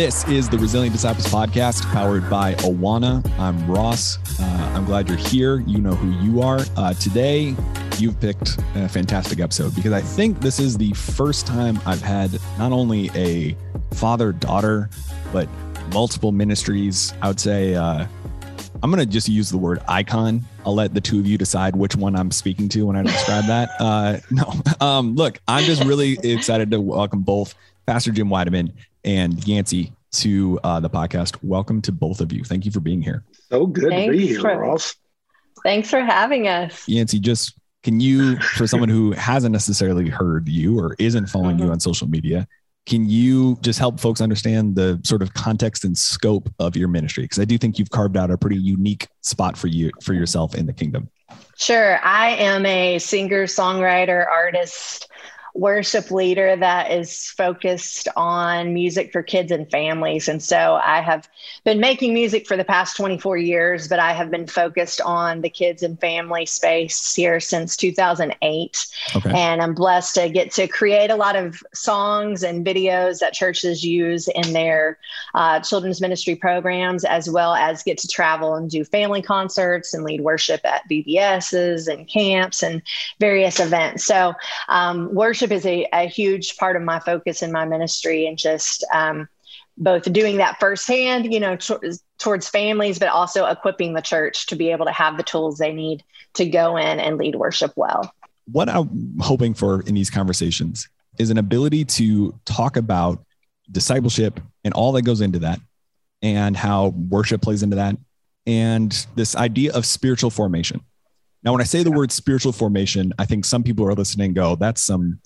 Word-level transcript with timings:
This 0.00 0.26
is 0.28 0.48
the 0.48 0.56
Resilient 0.56 0.94
Disciples 0.94 1.26
podcast 1.26 1.84
powered 1.92 2.30
by 2.30 2.54
Awana. 2.54 3.22
I'm 3.38 3.70
Ross. 3.70 4.16
Uh, 4.40 4.72
I'm 4.74 4.86
glad 4.86 5.10
you're 5.10 5.18
here. 5.18 5.60
You 5.66 5.78
know 5.78 5.94
who 5.94 6.26
you 6.26 6.40
are. 6.40 6.60
Uh, 6.74 6.94
today, 6.94 7.54
you've 7.98 8.18
picked 8.18 8.56
a 8.76 8.88
fantastic 8.88 9.40
episode 9.40 9.74
because 9.74 9.92
I 9.92 10.00
think 10.00 10.40
this 10.40 10.58
is 10.58 10.78
the 10.78 10.90
first 10.94 11.46
time 11.46 11.78
I've 11.84 12.00
had 12.00 12.30
not 12.58 12.72
only 12.72 13.10
a 13.14 13.54
father 13.92 14.32
daughter, 14.32 14.88
but 15.34 15.50
multiple 15.92 16.32
ministries. 16.32 17.12
I 17.20 17.28
would 17.28 17.38
say, 17.38 17.74
uh, 17.74 18.06
I'm 18.82 18.90
going 18.90 19.00
to 19.00 19.06
just 19.06 19.28
use 19.28 19.50
the 19.50 19.58
word 19.58 19.82
icon. 19.86 20.40
I'll 20.64 20.74
let 20.74 20.94
the 20.94 21.02
two 21.02 21.18
of 21.20 21.26
you 21.26 21.36
decide 21.36 21.76
which 21.76 21.94
one 21.94 22.16
I'm 22.16 22.30
speaking 22.30 22.70
to 22.70 22.86
when 22.86 22.96
I 22.96 23.02
describe 23.02 23.44
that. 23.48 23.68
Uh, 23.78 24.16
no, 24.30 24.50
um, 24.80 25.14
look, 25.14 25.42
I'm 25.46 25.64
just 25.64 25.84
really 25.84 26.18
excited 26.22 26.70
to 26.70 26.80
welcome 26.80 27.20
both 27.20 27.54
Pastor 27.84 28.12
Jim 28.12 28.30
Wideman 28.30 28.72
and 29.04 29.46
Yancey 29.46 29.92
to 30.12 30.58
uh, 30.64 30.80
the 30.80 30.90
podcast. 30.90 31.36
Welcome 31.42 31.82
to 31.82 31.92
both 31.92 32.20
of 32.20 32.32
you. 32.32 32.44
Thank 32.44 32.64
you 32.64 32.70
for 32.70 32.80
being 32.80 33.02
here. 33.02 33.24
So 33.50 33.66
good 33.66 33.90
Thanks 33.90 34.12
to 34.12 34.18
be 34.18 34.26
here, 34.26 34.40
for, 34.40 34.58
Ross. 34.58 34.96
Thanks 35.62 35.90
for 35.90 36.00
having 36.00 36.48
us. 36.48 36.88
Yancey, 36.88 37.20
just 37.20 37.54
can 37.82 38.00
you, 38.00 38.36
for 38.40 38.66
someone 38.66 38.88
who 38.88 39.12
hasn't 39.12 39.52
necessarily 39.52 40.08
heard 40.08 40.48
you 40.48 40.78
or 40.78 40.96
isn't 40.98 41.28
following 41.28 41.56
mm-hmm. 41.56 41.66
you 41.66 41.72
on 41.72 41.80
social 41.80 42.08
media, 42.08 42.46
can 42.86 43.08
you 43.08 43.56
just 43.60 43.78
help 43.78 44.00
folks 44.00 44.20
understand 44.20 44.74
the 44.74 45.00
sort 45.04 45.22
of 45.22 45.32
context 45.34 45.84
and 45.84 45.96
scope 45.96 46.52
of 46.58 46.76
your 46.76 46.88
ministry? 46.88 47.24
Because 47.24 47.38
I 47.38 47.44
do 47.44 47.58
think 47.58 47.78
you've 47.78 47.90
carved 47.90 48.16
out 48.16 48.30
a 48.30 48.38
pretty 48.38 48.56
unique 48.56 49.06
spot 49.20 49.56
for 49.56 49.68
you 49.68 49.90
for 50.02 50.12
yourself 50.12 50.54
in 50.54 50.66
the 50.66 50.72
kingdom. 50.72 51.08
Sure. 51.56 52.04
I 52.04 52.30
am 52.30 52.66
a 52.66 52.98
singer, 52.98 53.44
songwriter, 53.44 54.26
artist, 54.26 55.08
worship 55.54 56.10
leader 56.10 56.56
that 56.56 56.90
is 56.92 57.26
focused 57.28 58.08
on 58.16 58.72
music 58.72 59.12
for 59.12 59.22
kids 59.22 59.50
and 59.50 59.70
families. 59.70 60.28
And 60.28 60.42
so 60.42 60.80
I 60.82 61.00
have 61.00 61.28
been 61.64 61.80
making 61.80 62.14
music 62.14 62.46
for 62.46 62.56
the 62.56 62.64
past 62.64 62.96
24 62.96 63.36
years, 63.36 63.88
but 63.88 63.98
I 63.98 64.12
have 64.12 64.30
been 64.30 64.46
focused 64.46 65.00
on 65.00 65.40
the 65.40 65.50
kids 65.50 65.82
and 65.82 66.00
family 66.00 66.46
space 66.46 67.14
here 67.14 67.40
since 67.40 67.76
2008. 67.76 68.86
Okay. 69.16 69.32
And 69.34 69.60
I'm 69.60 69.74
blessed 69.74 70.14
to 70.16 70.28
get 70.28 70.52
to 70.52 70.68
create 70.68 71.10
a 71.10 71.16
lot 71.16 71.36
of 71.36 71.62
songs 71.74 72.42
and 72.42 72.64
videos 72.64 73.18
that 73.18 73.32
churches 73.32 73.84
use 73.84 74.28
in 74.28 74.52
their 74.52 74.98
uh, 75.34 75.60
children's 75.60 76.00
ministry 76.00 76.36
programs, 76.36 77.04
as 77.04 77.28
well 77.28 77.54
as 77.54 77.82
get 77.82 77.98
to 77.98 78.08
travel 78.08 78.54
and 78.54 78.70
do 78.70 78.84
family 78.84 79.22
concerts 79.22 79.94
and 79.94 80.04
lead 80.04 80.20
worship 80.20 80.60
at 80.64 80.88
VBSs 80.88 81.92
and 81.92 82.08
camps 82.08 82.62
and 82.62 82.82
various 83.18 83.58
events. 83.60 84.04
So, 84.04 84.34
um, 84.68 85.12
worship 85.14 85.39
worship 85.40 85.56
is 85.56 85.66
a, 85.66 85.86
a 85.92 86.06
huge 86.06 86.56
part 86.56 86.76
of 86.76 86.82
my 86.82 87.00
focus 87.00 87.42
in 87.42 87.52
my 87.52 87.64
ministry 87.64 88.26
and 88.26 88.36
just 88.36 88.84
um, 88.92 89.28
both 89.78 90.10
doing 90.12 90.36
that 90.36 90.60
firsthand, 90.60 91.32
you 91.32 91.40
know, 91.40 91.56
t- 91.56 91.74
towards 92.18 92.48
families, 92.48 92.98
but 92.98 93.08
also 93.08 93.46
equipping 93.46 93.94
the 93.94 94.02
church 94.02 94.46
to 94.46 94.56
be 94.56 94.70
able 94.70 94.84
to 94.84 94.92
have 94.92 95.16
the 95.16 95.22
tools 95.22 95.58
they 95.58 95.72
need 95.72 96.02
to 96.34 96.46
go 96.46 96.76
in 96.76 97.00
and 97.00 97.16
lead 97.16 97.36
worship 97.36 97.72
well. 97.76 98.12
What 98.52 98.68
I'm 98.68 99.18
hoping 99.20 99.54
for 99.54 99.80
in 99.82 99.94
these 99.94 100.10
conversations 100.10 100.88
is 101.18 101.30
an 101.30 101.38
ability 101.38 101.84
to 101.84 102.38
talk 102.44 102.76
about 102.76 103.24
discipleship 103.70 104.40
and 104.64 104.74
all 104.74 104.92
that 104.92 105.02
goes 105.02 105.20
into 105.20 105.38
that 105.40 105.60
and 106.22 106.56
how 106.56 106.88
worship 106.88 107.40
plays 107.40 107.62
into 107.62 107.76
that 107.76 107.96
and 108.46 109.06
this 109.14 109.36
idea 109.36 109.72
of 109.72 109.86
spiritual 109.86 110.30
formation 110.30 110.80
now, 111.42 111.52
when 111.52 111.60
I 111.60 111.64
say 111.64 111.82
the 111.82 111.90
word 111.90 112.12
spiritual 112.12 112.52
formation, 112.52 113.12
I 113.18 113.24
think 113.24 113.44
some 113.44 113.62
people 113.62 113.86
are 113.86 113.94
listening 113.94 114.34
go, 114.34 114.56
that's 114.56 114.82
some 114.82 115.20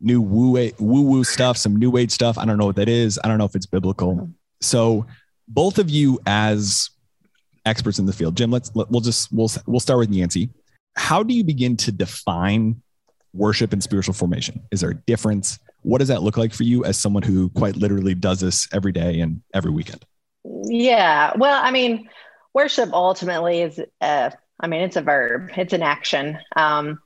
new 0.00 0.20
woo 0.20 0.70
woo 0.78 1.24
stuff, 1.24 1.56
some 1.56 1.76
new 1.76 1.96
age 1.96 2.10
stuff. 2.10 2.36
I 2.36 2.44
don't 2.44 2.58
know 2.58 2.66
what 2.66 2.76
that 2.76 2.88
is. 2.88 3.18
I 3.24 3.28
don't 3.28 3.38
know 3.38 3.46
if 3.46 3.56
it's 3.56 3.66
biblical. 3.66 4.30
So, 4.60 5.06
both 5.48 5.78
of 5.78 5.88
you 5.90 6.20
as 6.26 6.90
experts 7.64 7.98
in 7.98 8.06
the 8.06 8.12
field, 8.12 8.36
Jim, 8.36 8.50
let's 8.50 8.70
let, 8.74 8.90
we'll 8.90 9.00
just 9.00 9.32
we'll 9.32 9.50
we'll 9.66 9.80
start 9.80 10.00
with 10.00 10.10
Yancey. 10.10 10.50
How 10.96 11.22
do 11.22 11.34
you 11.34 11.44
begin 11.44 11.76
to 11.78 11.92
define 11.92 12.80
worship 13.32 13.72
and 13.72 13.82
spiritual 13.82 14.14
formation? 14.14 14.62
Is 14.70 14.80
there 14.82 14.90
a 14.90 14.94
difference? 14.94 15.58
What 15.82 15.98
does 15.98 16.08
that 16.08 16.22
look 16.22 16.36
like 16.36 16.52
for 16.52 16.62
you 16.62 16.84
as 16.84 16.98
someone 16.98 17.22
who 17.22 17.48
quite 17.50 17.76
literally 17.76 18.14
does 18.14 18.40
this 18.40 18.68
every 18.72 18.92
day 18.92 19.20
and 19.20 19.42
every 19.54 19.70
weekend? 19.70 20.04
Yeah, 20.44 21.32
well, 21.36 21.62
I 21.62 21.70
mean, 21.70 22.08
worship 22.54 22.90
ultimately 22.92 23.62
is 23.62 23.80
uh, 24.00 24.30
I 24.60 24.66
mean, 24.66 24.82
it's 24.82 24.96
a 24.96 25.02
verb, 25.02 25.50
it's 25.56 25.72
an 25.72 25.82
action. 25.82 26.38
Um, 26.54 27.00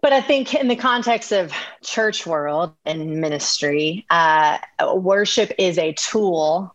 but 0.00 0.12
I 0.12 0.20
think 0.20 0.54
in 0.54 0.68
the 0.68 0.76
context 0.76 1.32
of 1.32 1.52
church 1.82 2.26
world 2.26 2.74
and 2.84 3.20
ministry, 3.20 4.04
uh, 4.10 4.58
worship 4.94 5.52
is 5.58 5.78
a 5.78 5.94
tool 5.94 6.74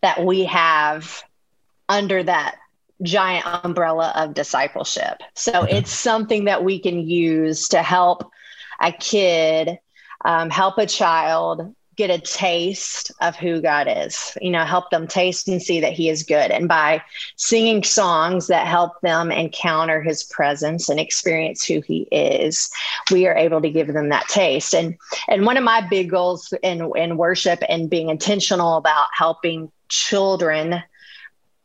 that 0.00 0.24
we 0.24 0.44
have 0.44 1.24
under 1.88 2.22
that 2.22 2.56
giant 3.02 3.46
umbrella 3.64 4.12
of 4.14 4.34
discipleship. 4.34 5.20
So 5.34 5.64
it's 5.64 5.90
something 5.90 6.44
that 6.44 6.62
we 6.62 6.78
can 6.78 7.00
use 7.00 7.68
to 7.70 7.82
help 7.82 8.30
a 8.80 8.92
kid, 8.92 9.78
um, 10.24 10.50
help 10.50 10.78
a 10.78 10.86
child 10.86 11.74
get 11.98 12.10
a 12.10 12.18
taste 12.18 13.10
of 13.20 13.34
who 13.34 13.60
God 13.60 13.88
is, 13.90 14.38
you 14.40 14.50
know, 14.50 14.64
help 14.64 14.88
them 14.90 15.08
taste 15.08 15.48
and 15.48 15.60
see 15.60 15.80
that 15.80 15.92
He 15.92 16.08
is 16.08 16.22
good. 16.22 16.52
And 16.52 16.68
by 16.68 17.02
singing 17.34 17.82
songs 17.82 18.46
that 18.46 18.68
help 18.68 19.00
them 19.00 19.32
encounter 19.32 20.00
His 20.00 20.22
presence 20.22 20.88
and 20.88 21.00
experience 21.00 21.64
who 21.64 21.80
He 21.80 22.06
is, 22.12 22.70
we 23.10 23.26
are 23.26 23.36
able 23.36 23.60
to 23.60 23.68
give 23.68 23.88
them 23.88 24.10
that 24.10 24.28
taste. 24.28 24.74
And 24.76 24.96
and 25.28 25.44
one 25.44 25.56
of 25.56 25.64
my 25.64 25.86
big 25.88 26.08
goals 26.08 26.54
in 26.62 26.90
in 26.94 27.16
worship 27.16 27.62
and 27.68 27.90
being 27.90 28.10
intentional 28.10 28.76
about 28.76 29.08
helping 29.12 29.72
children 29.88 30.80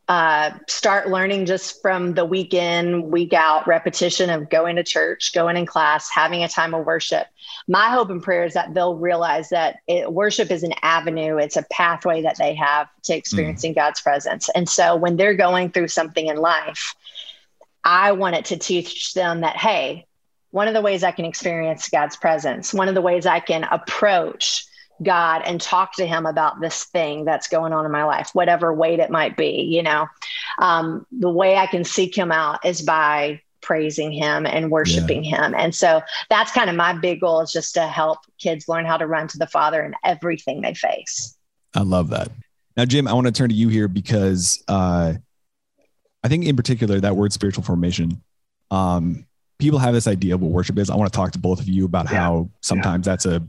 uh, 0.08 0.50
start 0.68 1.08
learning 1.08 1.46
just 1.46 1.80
from 1.80 2.12
the 2.14 2.24
week 2.24 2.52
in, 2.52 3.10
week 3.10 3.32
out 3.32 3.66
repetition 3.66 4.28
of 4.28 4.50
going 4.50 4.76
to 4.76 4.84
church, 4.84 5.32
going 5.32 5.56
in 5.56 5.64
class, 5.64 6.10
having 6.10 6.42
a 6.44 6.48
time 6.48 6.74
of 6.74 6.84
worship. 6.84 7.26
My 7.66 7.90
hope 7.90 8.10
and 8.10 8.22
prayer 8.22 8.44
is 8.44 8.54
that 8.54 8.74
they'll 8.74 8.96
realize 8.96 9.48
that 9.48 9.76
it, 9.86 10.12
worship 10.12 10.50
is 10.50 10.62
an 10.62 10.74
avenue, 10.82 11.38
it's 11.38 11.56
a 11.56 11.64
pathway 11.70 12.22
that 12.22 12.36
they 12.36 12.54
have 12.54 12.88
to 13.04 13.16
experiencing 13.16 13.72
mm. 13.72 13.76
God's 13.76 14.00
presence. 14.02 14.50
And 14.54 14.68
so 14.68 14.96
when 14.96 15.16
they're 15.16 15.34
going 15.34 15.70
through 15.70 15.88
something 15.88 16.26
in 16.26 16.36
life, 16.36 16.94
I 17.82 18.12
want 18.12 18.36
it 18.36 18.46
to 18.46 18.58
teach 18.58 19.14
them 19.14 19.40
that, 19.40 19.56
hey, 19.56 20.06
one 20.50 20.68
of 20.68 20.74
the 20.74 20.80
ways 20.80 21.02
I 21.02 21.10
can 21.10 21.24
experience 21.24 21.88
God's 21.88 22.16
presence, 22.16 22.72
one 22.72 22.88
of 22.88 22.94
the 22.94 23.02
ways 23.02 23.26
I 23.26 23.40
can 23.40 23.64
approach 23.64 24.66
God 25.02 25.42
and 25.44 25.60
talk 25.60 25.96
to 25.96 26.06
him 26.06 26.26
about 26.26 26.60
this 26.60 26.84
thing 26.84 27.24
that's 27.24 27.48
going 27.48 27.72
on 27.72 27.84
in 27.84 27.90
my 27.90 28.04
life, 28.04 28.30
whatever 28.32 28.72
weight 28.72 29.00
it 29.00 29.10
might 29.10 29.36
be. 29.36 29.62
You 29.62 29.82
know, 29.82 30.06
um, 30.58 31.06
the 31.10 31.30
way 31.30 31.56
I 31.56 31.66
can 31.66 31.84
seek 31.84 32.16
him 32.16 32.30
out 32.30 32.64
is 32.64 32.82
by 32.82 33.40
praising 33.64 34.12
him 34.12 34.46
and 34.46 34.70
worshiping 34.70 35.24
yeah. 35.24 35.46
him. 35.46 35.54
And 35.56 35.74
so 35.74 36.00
that's 36.30 36.52
kind 36.52 36.70
of 36.70 36.76
my 36.76 36.92
big 36.92 37.20
goal 37.20 37.40
is 37.40 37.50
just 37.50 37.74
to 37.74 37.88
help 37.88 38.18
kids 38.38 38.68
learn 38.68 38.84
how 38.84 38.96
to 38.96 39.06
run 39.06 39.26
to 39.28 39.38
the 39.38 39.46
Father 39.48 39.82
in 39.82 39.94
everything 40.04 40.60
they 40.60 40.74
face. 40.74 41.36
I 41.74 41.80
love 41.80 42.10
that. 42.10 42.30
Now, 42.76 42.84
Jim, 42.84 43.08
I 43.08 43.12
want 43.14 43.26
to 43.26 43.32
turn 43.32 43.48
to 43.48 43.54
you 43.54 43.68
here 43.68 43.88
because 43.88 44.62
uh, 44.68 45.14
I 46.22 46.28
think 46.28 46.44
in 46.44 46.56
particular 46.56 47.00
that 47.00 47.16
word 47.16 47.32
spiritual 47.32 47.64
formation, 47.64 48.22
um, 48.70 49.26
people 49.58 49.78
have 49.78 49.94
this 49.94 50.06
idea 50.06 50.34
of 50.34 50.42
what 50.42 50.50
worship 50.50 50.78
is. 50.78 50.90
I 50.90 50.96
want 50.96 51.12
to 51.12 51.16
talk 51.16 51.32
to 51.32 51.38
both 51.38 51.60
of 51.60 51.68
you 51.68 51.84
about 51.84 52.10
yeah. 52.10 52.18
how 52.18 52.50
sometimes 52.60 53.06
yeah. 53.06 53.12
that's 53.12 53.26
a 53.26 53.42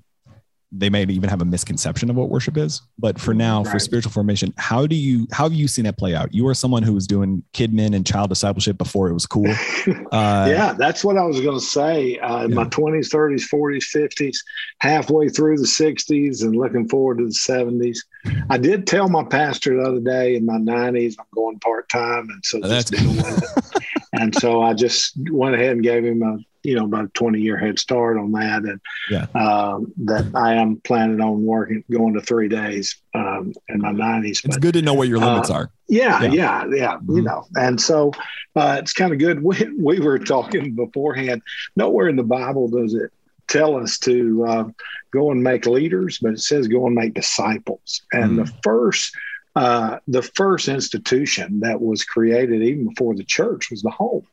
they 0.72 0.90
may 0.90 1.04
even 1.04 1.30
have 1.30 1.42
a 1.42 1.46
misconception 1.46 2.10
of 2.10 2.16
what 2.16 2.30
worship 2.30 2.58
is. 2.58 2.82
But 2.98 3.20
for 3.20 3.34
now, 3.34 3.64
right. 3.64 3.72
for 3.72 3.80
spiritual 3.80 4.12
formation, 4.12 4.54
how 4.58 4.88
do 4.88 4.96
you 4.96 5.28
how 5.32 5.46
have 5.46 5.54
you 5.54 5.68
seen 5.68 5.86
that 5.86 5.98
play 5.98 6.16
out? 6.16 6.34
You 6.34 6.48
are 6.48 6.54
someone 6.54 6.84
who 6.84 6.94
was 6.94 7.08
doing 7.08 7.44
kidmin 7.54 7.96
and 7.96 8.06
child 8.06 8.30
discipleship 8.30 8.78
before 8.78 9.10
it 9.10 9.14
was 9.14 9.26
cool. 9.26 9.54
Uh, 10.12 10.48
yeah, 10.50 10.74
that's 10.74 11.04
what 11.04 11.18
I 11.18 11.26
was 11.26 11.42
going 11.42 11.60
to 11.60 11.66
say. 11.66 12.18
Uh, 12.20 12.46
in 12.46 12.52
yeah. 12.52 12.56
my 12.56 12.64
twenties, 12.66 13.10
thirties, 13.10 13.46
forties, 13.46 13.86
fifties, 13.86 14.42
halfway 14.80 15.30
through 15.30 15.58
the 15.58 15.68
sixties, 15.68 16.42
and 16.42 16.56
looking 16.56 16.88
forward 16.88 17.18
to 17.18 17.26
the 17.26 17.34
seventies. 17.34 18.04
I 18.50 18.58
did 18.58 18.88
tell 18.88 19.10
my 19.10 19.24
pastor 19.24 19.76
the 19.76 19.84
other 19.84 20.00
day 20.00 20.36
in 20.36 20.46
my 20.46 20.58
nineties 20.58 21.18
I'm 21.20 21.26
going 21.34 21.60
part 21.60 21.90
time, 21.90 22.30
and 22.30 22.44
so 22.46 22.60
oh, 22.64 22.70
just 22.70 22.92
doing 22.92 23.16
it. 23.18 23.94
And 24.20 24.34
so 24.36 24.62
I 24.62 24.74
just 24.74 25.14
went 25.32 25.56
ahead 25.56 25.72
and 25.72 25.84
gave 25.84 26.04
him 26.04 26.22
a 26.24 26.38
you 26.66 26.76
know 26.76 26.86
about 26.86 27.06
a 27.06 27.10
20 27.10 27.40
year 27.40 27.58
head 27.58 27.78
start 27.80 28.18
on 28.18 28.32
that 28.32 28.64
and 28.64 28.82
yeah. 29.10 29.28
um, 29.36 29.94
that 29.98 30.26
i 30.34 30.54
am 30.54 30.78
planning 30.78 31.22
on 31.22 31.44
working 31.46 31.84
going 31.92 32.14
to 32.14 32.22
three 32.22 32.50
days 32.50 32.98
um, 33.14 33.54
in 33.70 33.80
my 33.80 33.92
90s 33.92 34.26
it's 34.26 34.42
but, 34.42 34.62
good 34.62 34.74
to 34.74 34.82
know 34.82 34.94
what 34.94 35.08
your 35.08 35.20
limits 35.20 35.50
uh, 35.50 35.54
are 35.54 35.72
yeah 35.88 36.24
yeah 36.24 36.32
yeah, 36.34 36.66
yeah 36.76 36.96
mm-hmm. 36.96 37.18
you 37.18 37.22
know 37.22 37.46
and 37.56 37.80
so 37.80 38.12
uh, 38.56 38.78
it's 38.80 38.94
kind 38.94 39.14
of 39.14 39.20
good 39.20 39.44
we, 39.44 39.56
we 39.78 40.00
were 40.00 40.20
talking 40.20 40.74
beforehand 40.74 41.42
nowhere 41.76 42.10
in 42.10 42.16
the 42.16 42.24
bible 42.24 42.68
does 42.68 42.94
it 42.94 43.12
tell 43.48 43.78
us 43.78 44.00
to 44.00 44.44
uh, 44.48 44.64
go 45.12 45.32
and 45.32 45.44
make 45.44 45.68
leaders 45.68 46.18
but 46.20 46.34
it 46.34 46.40
says 46.40 46.68
go 46.68 46.88
and 46.88 46.96
make 46.96 47.14
disciples 47.14 48.02
and 48.12 48.32
mm. 48.32 48.46
the 48.46 48.54
first 48.64 49.16
uh, 49.56 50.00
the 50.08 50.22
first 50.22 50.68
institution 50.68 51.62
that 51.62 51.82
was 51.82 52.04
created 52.04 52.62
even 52.62 52.90
before 52.90 53.16
the 53.16 53.24
church 53.24 53.72
was 53.72 53.82
the 53.82 53.90
home 53.90 54.26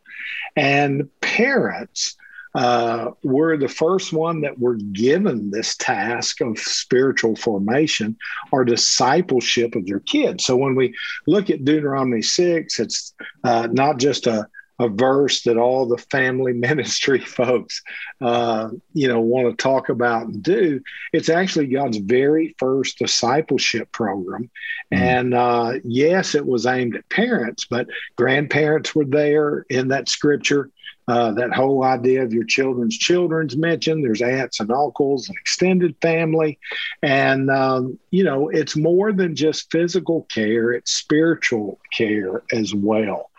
and 0.56 1.08
parents 1.20 2.16
uh, 2.54 3.12
we're 3.22 3.56
the 3.56 3.68
first 3.68 4.12
one 4.12 4.42
that 4.42 4.58
we're 4.58 4.76
given 4.76 5.50
this 5.50 5.76
task 5.76 6.40
of 6.42 6.58
spiritual 6.58 7.34
formation 7.34 8.16
or 8.50 8.64
discipleship 8.64 9.74
of 9.74 9.88
your 9.88 10.00
kids. 10.00 10.44
So 10.44 10.56
when 10.56 10.74
we 10.74 10.94
look 11.26 11.48
at 11.48 11.64
Deuteronomy 11.64 12.20
6, 12.20 12.78
it's 12.78 13.14
uh, 13.44 13.68
not 13.72 13.98
just 13.98 14.26
a 14.26 14.46
a 14.82 14.88
verse 14.88 15.42
that 15.42 15.56
all 15.56 15.86
the 15.86 15.98
family 15.98 16.52
ministry 16.68 17.20
folks, 17.20 17.82
uh, 18.20 18.68
you 18.92 19.08
know, 19.08 19.20
want 19.20 19.48
to 19.48 19.62
talk 19.62 19.88
about 19.88 20.26
and 20.26 20.42
do. 20.42 20.80
It's 21.12 21.28
actually 21.28 21.68
God's 21.68 21.98
very 21.98 22.54
first 22.58 22.98
discipleship 22.98 23.90
program, 23.92 24.50
mm. 24.92 24.98
and 24.98 25.34
uh, 25.34 25.74
yes, 25.84 26.34
it 26.34 26.46
was 26.46 26.66
aimed 26.66 26.96
at 26.96 27.08
parents, 27.08 27.66
but 27.68 27.86
grandparents 28.16 28.94
were 28.94 29.04
there 29.04 29.64
in 29.70 29.88
that 29.88 30.08
scripture. 30.08 30.70
Uh, 31.08 31.32
that 31.32 31.52
whole 31.52 31.82
idea 31.82 32.22
of 32.22 32.32
your 32.32 32.44
children's 32.44 32.96
children's 32.96 33.56
mentioned. 33.56 34.04
There's 34.04 34.22
aunts 34.22 34.60
and 34.60 34.70
uncles 34.70 35.28
and 35.28 35.36
extended 35.36 35.96
family, 36.00 36.60
and 37.02 37.50
um, 37.50 37.98
you 38.10 38.22
know, 38.22 38.48
it's 38.48 38.76
more 38.76 39.12
than 39.12 39.34
just 39.34 39.70
physical 39.72 40.22
care; 40.24 40.72
it's 40.72 40.92
spiritual 40.92 41.80
care 41.92 42.42
as 42.52 42.72
well. 42.72 43.30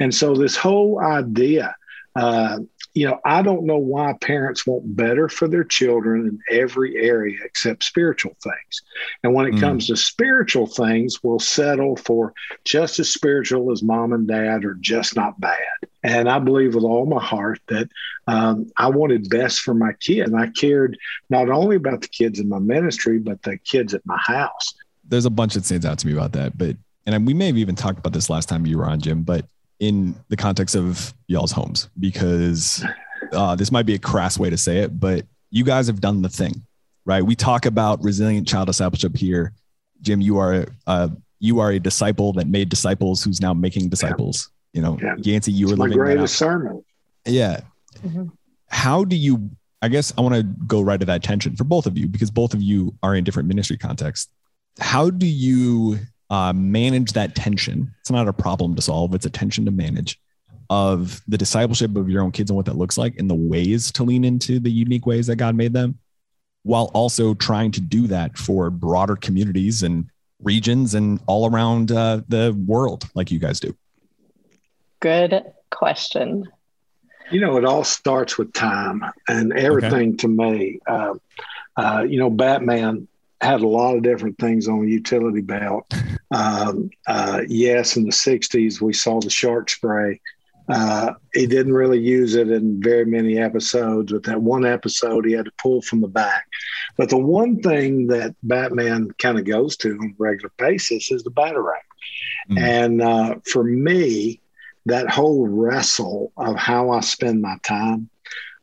And 0.00 0.12
so 0.12 0.34
this 0.34 0.56
whole 0.56 1.00
idea, 1.00 1.76
uh, 2.14 2.58
you 2.94 3.06
know, 3.06 3.18
I 3.24 3.40
don't 3.40 3.64
know 3.64 3.78
why 3.78 4.12
parents 4.20 4.66
want 4.66 4.96
better 4.96 5.28
for 5.28 5.48
their 5.48 5.64
children 5.64 6.28
in 6.28 6.58
every 6.58 6.96
area 6.96 7.38
except 7.42 7.84
spiritual 7.84 8.36
things. 8.42 8.82
And 9.22 9.32
when 9.32 9.46
it 9.46 9.54
mm. 9.54 9.60
comes 9.60 9.86
to 9.86 9.96
spiritual 9.96 10.66
things, 10.66 11.22
we'll 11.22 11.38
settle 11.38 11.96
for 11.96 12.34
just 12.64 12.98
as 12.98 13.08
spiritual 13.08 13.72
as 13.72 13.82
mom 13.82 14.12
and 14.12 14.28
dad 14.28 14.64
or 14.64 14.74
just 14.74 15.16
not 15.16 15.40
bad. 15.40 15.56
And 16.02 16.28
I 16.28 16.38
believe 16.38 16.74
with 16.74 16.84
all 16.84 17.06
my 17.06 17.22
heart 17.22 17.60
that 17.68 17.88
um, 18.26 18.70
I 18.76 18.88
wanted 18.88 19.30
best 19.30 19.60
for 19.60 19.72
my 19.72 19.92
kid. 19.94 20.26
And 20.26 20.38
I 20.38 20.48
cared 20.48 20.98
not 21.30 21.48
only 21.48 21.76
about 21.76 22.02
the 22.02 22.08
kids 22.08 22.40
in 22.40 22.48
my 22.48 22.58
ministry, 22.58 23.18
but 23.18 23.42
the 23.42 23.56
kids 23.56 23.94
at 23.94 24.04
my 24.04 24.18
house. 24.18 24.74
There's 25.08 25.24
a 25.24 25.30
bunch 25.30 25.54
that 25.54 25.64
stands 25.64 25.86
out 25.86 25.98
to 26.00 26.06
me 26.06 26.12
about 26.12 26.32
that. 26.32 26.58
But 26.58 26.76
and 27.06 27.26
we 27.26 27.34
may 27.34 27.46
have 27.46 27.58
even 27.58 27.74
talked 27.74 27.98
about 27.98 28.12
this 28.12 28.30
last 28.30 28.48
time 28.48 28.66
you 28.66 28.78
were 28.78 28.84
on, 28.84 29.00
Jim, 29.00 29.22
but 29.22 29.46
in 29.82 30.14
the 30.28 30.36
context 30.36 30.76
of 30.76 31.12
y'all's 31.26 31.50
homes, 31.50 31.90
because 31.98 32.84
uh, 33.32 33.56
this 33.56 33.72
might 33.72 33.84
be 33.84 33.94
a 33.94 33.98
crass 33.98 34.38
way 34.38 34.48
to 34.48 34.56
say 34.56 34.78
it, 34.78 35.00
but 35.00 35.26
you 35.50 35.64
guys 35.64 35.88
have 35.88 36.00
done 36.00 36.22
the 36.22 36.28
thing, 36.28 36.62
right? 37.04 37.20
We 37.20 37.34
talk 37.34 37.66
about 37.66 38.00
resilient 38.00 38.46
child 38.46 38.68
discipleship 38.68 39.16
here. 39.16 39.52
Jim, 40.00 40.20
you 40.20 40.38
are 40.38 40.66
a, 40.86 41.10
you 41.40 41.58
are 41.58 41.72
a 41.72 41.80
disciple 41.80 42.32
that 42.34 42.46
made 42.46 42.68
disciples 42.68 43.24
who's 43.24 43.40
now 43.40 43.52
making 43.52 43.88
disciples. 43.88 44.50
Yeah. 44.72 44.78
You 44.78 44.82
know, 44.82 44.98
yeah. 45.02 45.14
Yancey, 45.18 45.50
you 45.50 45.66
it's 45.66 45.72
were 45.72 45.84
living 45.84 45.98
my 45.98 46.04
greatest 46.04 46.36
sermon. 46.36 46.84
Yeah. 47.26 47.62
Mm-hmm. 48.06 48.26
How 48.68 49.02
do 49.02 49.16
you? 49.16 49.50
I 49.82 49.88
guess 49.88 50.14
I 50.16 50.20
want 50.20 50.36
to 50.36 50.44
go 50.44 50.80
right 50.80 51.00
to 51.00 51.06
that 51.06 51.24
tension 51.24 51.56
for 51.56 51.64
both 51.64 51.86
of 51.86 51.98
you 51.98 52.06
because 52.06 52.30
both 52.30 52.54
of 52.54 52.62
you 52.62 52.94
are 53.02 53.16
in 53.16 53.24
different 53.24 53.48
ministry 53.48 53.76
contexts. 53.76 54.32
How 54.78 55.10
do 55.10 55.26
you 55.26 55.98
uh, 56.32 56.52
manage 56.54 57.12
that 57.12 57.34
tension. 57.34 57.94
It's 58.00 58.10
not 58.10 58.26
a 58.26 58.32
problem 58.32 58.74
to 58.74 58.82
solve, 58.82 59.14
it's 59.14 59.26
a 59.26 59.30
tension 59.30 59.66
to 59.66 59.70
manage 59.70 60.18
of 60.70 61.20
the 61.28 61.36
discipleship 61.36 61.94
of 61.94 62.08
your 62.08 62.22
own 62.22 62.32
kids 62.32 62.48
and 62.48 62.56
what 62.56 62.64
that 62.64 62.76
looks 62.76 62.96
like 62.96 63.18
and 63.18 63.28
the 63.28 63.34
ways 63.34 63.92
to 63.92 64.02
lean 64.02 64.24
into 64.24 64.58
the 64.58 64.70
unique 64.70 65.04
ways 65.04 65.26
that 65.26 65.36
God 65.36 65.54
made 65.54 65.74
them, 65.74 65.98
while 66.62 66.90
also 66.94 67.34
trying 67.34 67.70
to 67.72 67.82
do 67.82 68.06
that 68.06 68.38
for 68.38 68.70
broader 68.70 69.14
communities 69.14 69.82
and 69.82 70.06
regions 70.42 70.94
and 70.94 71.20
all 71.26 71.50
around 71.50 71.92
uh, 71.92 72.22
the 72.28 72.58
world, 72.66 73.04
like 73.14 73.30
you 73.30 73.38
guys 73.38 73.60
do. 73.60 73.76
Good 75.00 75.44
question. 75.70 76.48
You 77.30 77.40
know, 77.42 77.58
it 77.58 77.66
all 77.66 77.84
starts 77.84 78.38
with 78.38 78.54
time 78.54 79.04
and 79.28 79.52
everything 79.52 80.10
okay. 80.10 80.16
to 80.16 80.28
me. 80.28 80.80
Uh, 80.86 81.14
uh, 81.76 82.06
you 82.08 82.18
know, 82.18 82.30
Batman 82.30 83.06
had 83.42 83.60
a 83.60 83.68
lot 83.68 83.96
of 83.96 84.02
different 84.02 84.38
things 84.38 84.68
on 84.68 84.80
the 84.80 84.90
utility 84.90 85.40
belt. 85.40 85.92
Um, 86.30 86.90
uh, 87.06 87.42
yes, 87.48 87.96
in 87.96 88.04
the 88.04 88.12
60s, 88.12 88.80
we 88.80 88.92
saw 88.92 89.20
the 89.20 89.30
shark 89.30 89.68
spray. 89.68 90.20
Uh, 90.68 91.14
he 91.34 91.46
didn't 91.46 91.72
really 91.72 91.98
use 91.98 92.36
it 92.36 92.48
in 92.50 92.80
very 92.80 93.04
many 93.04 93.38
episodes, 93.38 94.12
but 94.12 94.22
that 94.22 94.40
one 94.40 94.64
episode 94.64 95.26
he 95.26 95.32
had 95.32 95.44
to 95.44 95.52
pull 95.60 95.82
from 95.82 96.00
the 96.00 96.08
back. 96.08 96.46
But 96.96 97.08
the 97.08 97.18
one 97.18 97.60
thing 97.60 98.06
that 98.06 98.36
Batman 98.44 99.10
kind 99.18 99.38
of 99.38 99.44
goes 99.44 99.76
to 99.78 99.90
on 99.90 100.14
a 100.18 100.22
regular 100.22 100.52
basis 100.58 101.10
is 101.10 101.24
the 101.24 101.30
batarang. 101.30 101.74
Mm. 102.50 102.58
And 102.58 103.02
uh, 103.02 103.34
for 103.50 103.64
me, 103.64 104.40
that 104.86 105.10
whole 105.10 105.48
wrestle 105.48 106.32
of 106.36 106.56
how 106.56 106.90
I 106.90 107.00
spend 107.00 107.42
my 107.42 107.56
time, 107.62 108.08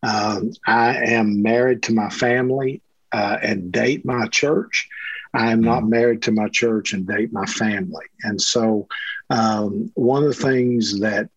um, 0.03 0.51
I 0.65 0.95
am 0.95 1.41
married 1.41 1.83
to 1.83 1.93
my 1.93 2.09
family 2.09 2.81
uh, 3.11 3.37
and 3.41 3.71
date 3.71 4.05
my 4.05 4.27
church. 4.27 4.87
I 5.33 5.51
am 5.51 5.61
not 5.61 5.83
mm. 5.83 5.89
married 5.89 6.23
to 6.23 6.31
my 6.31 6.47
church 6.49 6.93
and 6.93 7.07
date 7.07 7.31
my 7.31 7.45
family. 7.45 8.05
And 8.23 8.41
so, 8.41 8.87
um, 9.29 9.91
one 9.93 10.23
of 10.23 10.29
the 10.29 10.43
things 10.43 10.99
that 11.01 11.29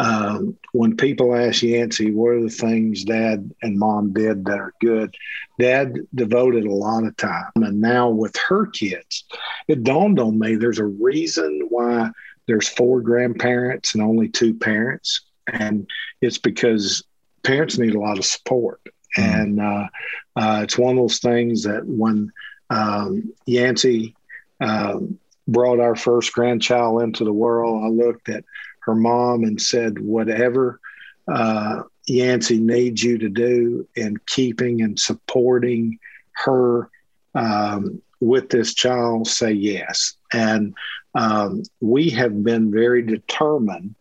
um, 0.00 0.56
when 0.72 0.96
people 0.96 1.34
ask 1.34 1.62
Yancey, 1.62 2.10
what 2.10 2.30
are 2.30 2.42
the 2.42 2.48
things 2.48 3.04
dad 3.04 3.52
and 3.60 3.78
mom 3.78 4.14
did 4.14 4.46
that 4.46 4.58
are 4.58 4.72
good? 4.80 5.14
Dad 5.58 5.94
devoted 6.14 6.64
a 6.64 6.72
lot 6.72 7.04
of 7.04 7.14
time. 7.18 7.50
And 7.56 7.82
now 7.82 8.08
with 8.08 8.34
her 8.48 8.66
kids, 8.66 9.24
it 9.68 9.84
dawned 9.84 10.18
on 10.18 10.38
me 10.38 10.54
there's 10.54 10.78
a 10.78 10.86
reason 10.86 11.66
why 11.68 12.10
there's 12.46 12.66
four 12.66 13.02
grandparents 13.02 13.94
and 13.94 14.02
only 14.02 14.28
two 14.28 14.54
parents. 14.54 15.20
And 15.52 15.86
it's 16.22 16.38
because 16.38 17.04
parents 17.42 17.76
need 17.76 17.94
a 17.94 18.00
lot 18.00 18.18
of 18.18 18.24
support. 18.24 18.80
Mm. 19.16 19.42
And 19.42 19.60
uh, 19.60 19.88
uh, 20.36 20.60
it's 20.62 20.78
one 20.78 20.96
of 20.96 21.02
those 21.02 21.18
things 21.18 21.64
that 21.64 21.86
when 21.86 22.32
um, 22.70 23.32
Yancey 23.46 24.14
um, 24.60 25.18
brought 25.48 25.80
our 25.80 25.96
first 25.96 26.32
grandchild 26.32 27.02
into 27.02 27.24
the 27.24 27.32
world, 27.32 27.84
I 27.84 27.88
looked 27.88 28.28
at 28.28 28.44
her 28.80 28.94
mom 28.94 29.44
and 29.44 29.60
said, 29.60 29.98
whatever 29.98 30.80
uh, 31.28 31.82
Yancey 32.06 32.58
needs 32.58 33.02
you 33.02 33.18
to 33.18 33.28
do 33.28 33.86
in 33.94 34.16
keeping 34.26 34.82
and 34.82 34.98
supporting 34.98 35.98
her 36.32 36.88
um, 37.34 38.00
with 38.20 38.48
this 38.48 38.74
child, 38.74 39.26
say 39.26 39.52
yes. 39.52 40.14
And 40.32 40.74
um, 41.14 41.62
we 41.80 42.10
have 42.10 42.42
been 42.42 42.70
very 42.70 43.02
determined 43.02 43.94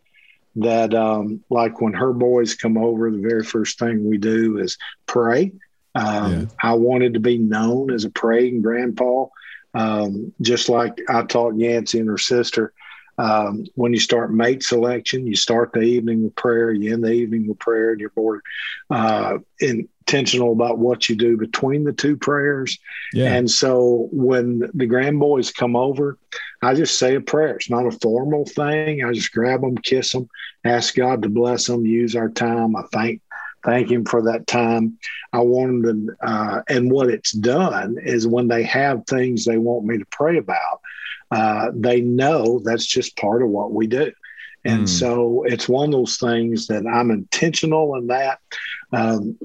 that 0.56 0.94
um, 0.94 1.44
like 1.50 1.82
when 1.82 1.94
her 1.94 2.14
boys 2.14 2.56
come 2.56 2.78
over, 2.78 3.12
the 3.12 3.18
very 3.18 3.44
first 3.44 3.80
thing 3.80 4.10
we 4.10 4.18
do 4.18 4.58
is 4.58 4.78
pray. 5.06 5.52
Um, 5.96 6.32
yeah. 6.32 6.46
I 6.62 6.74
wanted 6.74 7.14
to 7.16 7.20
be 7.20 7.38
known 7.38 7.92
as 7.92 8.06
a 8.06 8.10
praying 8.10 8.62
grandpa, 8.62 9.26
um, 9.74 10.34
just 10.42 10.70
like 10.70 11.00
I 11.10 11.24
taught 11.24 11.58
Yancey 11.58 12.00
and 12.00 12.10
her 12.10 12.18
sister. 12.18 12.74
Um, 13.18 13.66
when 13.76 13.92
you 13.92 14.00
start 14.00 14.34
mate 14.34 14.64
selection, 14.64 15.28
you 15.28 15.36
start 15.36 15.74
the 15.74 15.82
evening 15.82 16.24
with 16.24 16.36
prayer, 16.36 16.72
you 16.72 16.94
end 16.94 17.04
the 17.04 17.12
evening 17.12 17.48
with 17.48 17.60
prayer, 17.60 17.92
and 17.92 18.00
you're 18.00 18.14
more 18.16 18.42
uh, 18.90 19.40
intentional 19.60 20.54
about 20.54 20.78
what 20.78 21.10
you 21.10 21.18
do 21.18 21.36
between 21.36 21.84
the 21.84 21.92
two 21.92 22.16
prayers. 22.16 22.80
Yeah. 23.12 23.34
And 23.34 23.52
so 23.52 24.08
when 24.14 24.70
the 24.74 24.86
grandboys 24.86 25.52
come 25.52 25.76
over, 25.76 26.18
I 26.62 26.74
just 26.74 27.00
say 27.00 27.16
a 27.16 27.22
prayer. 27.22 27.56
It's 27.56 27.70
not 27.70 27.86
a 27.86 27.92
formal 27.92 28.46
thing. 28.46 29.04
I 29.04 29.14
just 29.14 29.32
grab 29.32 29.62
them, 29.62 29.78
kiss 29.78 30.12
them, 30.12 30.30
ask 30.66 30.96
God 30.96 31.22
to 31.22 31.30
bless 31.30 31.68
them, 31.68 31.86
use 31.86 32.16
our 32.16 32.30
time. 32.30 32.76
I 32.76 32.84
thank 32.92 33.22
thank 33.64 33.92
Him 33.92 34.06
for 34.06 34.22
that 34.24 34.48
time. 34.48 34.98
I 35.34 35.40
want 35.40 35.84
them 35.84 36.08
to, 36.08 36.28
uh, 36.28 36.62
and 36.70 36.92
what 36.92 37.10
it's 37.10 37.32
done 37.32 37.98
is 38.02 38.28
when 38.28 38.48
they 38.48 38.64
have 38.64 39.06
things 39.06 39.46
they 39.46 39.58
want 39.58 39.86
me 39.86 39.98
to 39.98 40.06
pray 40.12 40.38
about, 40.38 40.82
uh, 41.32 41.72
they 41.74 42.02
know 42.02 42.60
that's 42.60 42.86
just 42.86 43.18
part 43.18 43.44
of 43.44 43.50
what 43.50 43.72
we 43.72 43.88
do. 43.88 44.12
And 44.66 44.84
mm. 44.84 44.90
so 44.90 45.44
it's 45.46 45.70
one 45.70 45.90
of 45.90 45.92
those 45.92 46.18
things 46.18 46.68
that 46.68 46.86
I'm 46.86 47.12
intentional 47.12 47.96
in 47.96 48.08
that. 48.08 48.40
Um, 48.92 49.38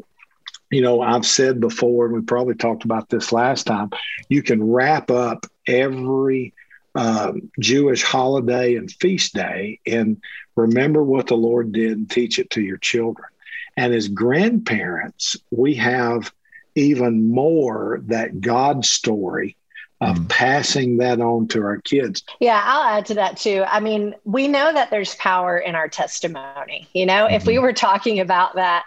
you 0.70 0.80
know, 0.80 1.02
I've 1.02 1.26
said 1.26 1.60
before, 1.60 2.06
and 2.06 2.14
we 2.14 2.22
probably 2.22 2.54
talked 2.54 2.84
about 2.84 3.08
this 3.08 3.30
last 3.30 3.64
time, 3.64 3.90
you 4.28 4.42
can 4.42 4.72
wrap 4.72 5.10
up 5.10 5.46
every 5.68 6.52
um, 6.94 7.50
Jewish 7.58 8.02
holiday 8.02 8.76
and 8.76 8.90
feast 8.90 9.34
day 9.34 9.80
and 9.86 10.20
remember 10.56 11.02
what 11.02 11.26
the 11.26 11.36
Lord 11.36 11.72
did 11.72 11.92
and 11.92 12.10
teach 12.10 12.38
it 12.38 12.50
to 12.50 12.62
your 12.62 12.76
children. 12.78 13.28
And 13.76 13.92
as 13.92 14.08
grandparents, 14.08 15.36
we 15.50 15.74
have 15.74 16.32
even 16.76 17.30
more 17.30 18.00
that 18.06 18.40
God 18.40 18.84
story 18.84 19.56
of 20.00 20.16
mm. 20.16 20.28
passing 20.28 20.98
that 20.98 21.20
on 21.20 21.48
to 21.48 21.62
our 21.62 21.78
kids. 21.78 22.22
Yeah, 22.40 22.60
I'll 22.64 22.98
add 22.98 23.06
to 23.06 23.14
that 23.14 23.36
too. 23.36 23.64
I 23.66 23.80
mean, 23.80 24.14
we 24.24 24.48
know 24.48 24.72
that 24.72 24.90
there's 24.90 25.14
power 25.16 25.58
in 25.58 25.74
our 25.74 25.88
testimony. 25.88 26.88
You 26.92 27.06
know, 27.06 27.26
mm-hmm. 27.26 27.34
if 27.34 27.46
we 27.46 27.54
mm-hmm. 27.54 27.62
were 27.62 27.72
talking 27.72 28.20
about 28.20 28.54
that 28.56 28.84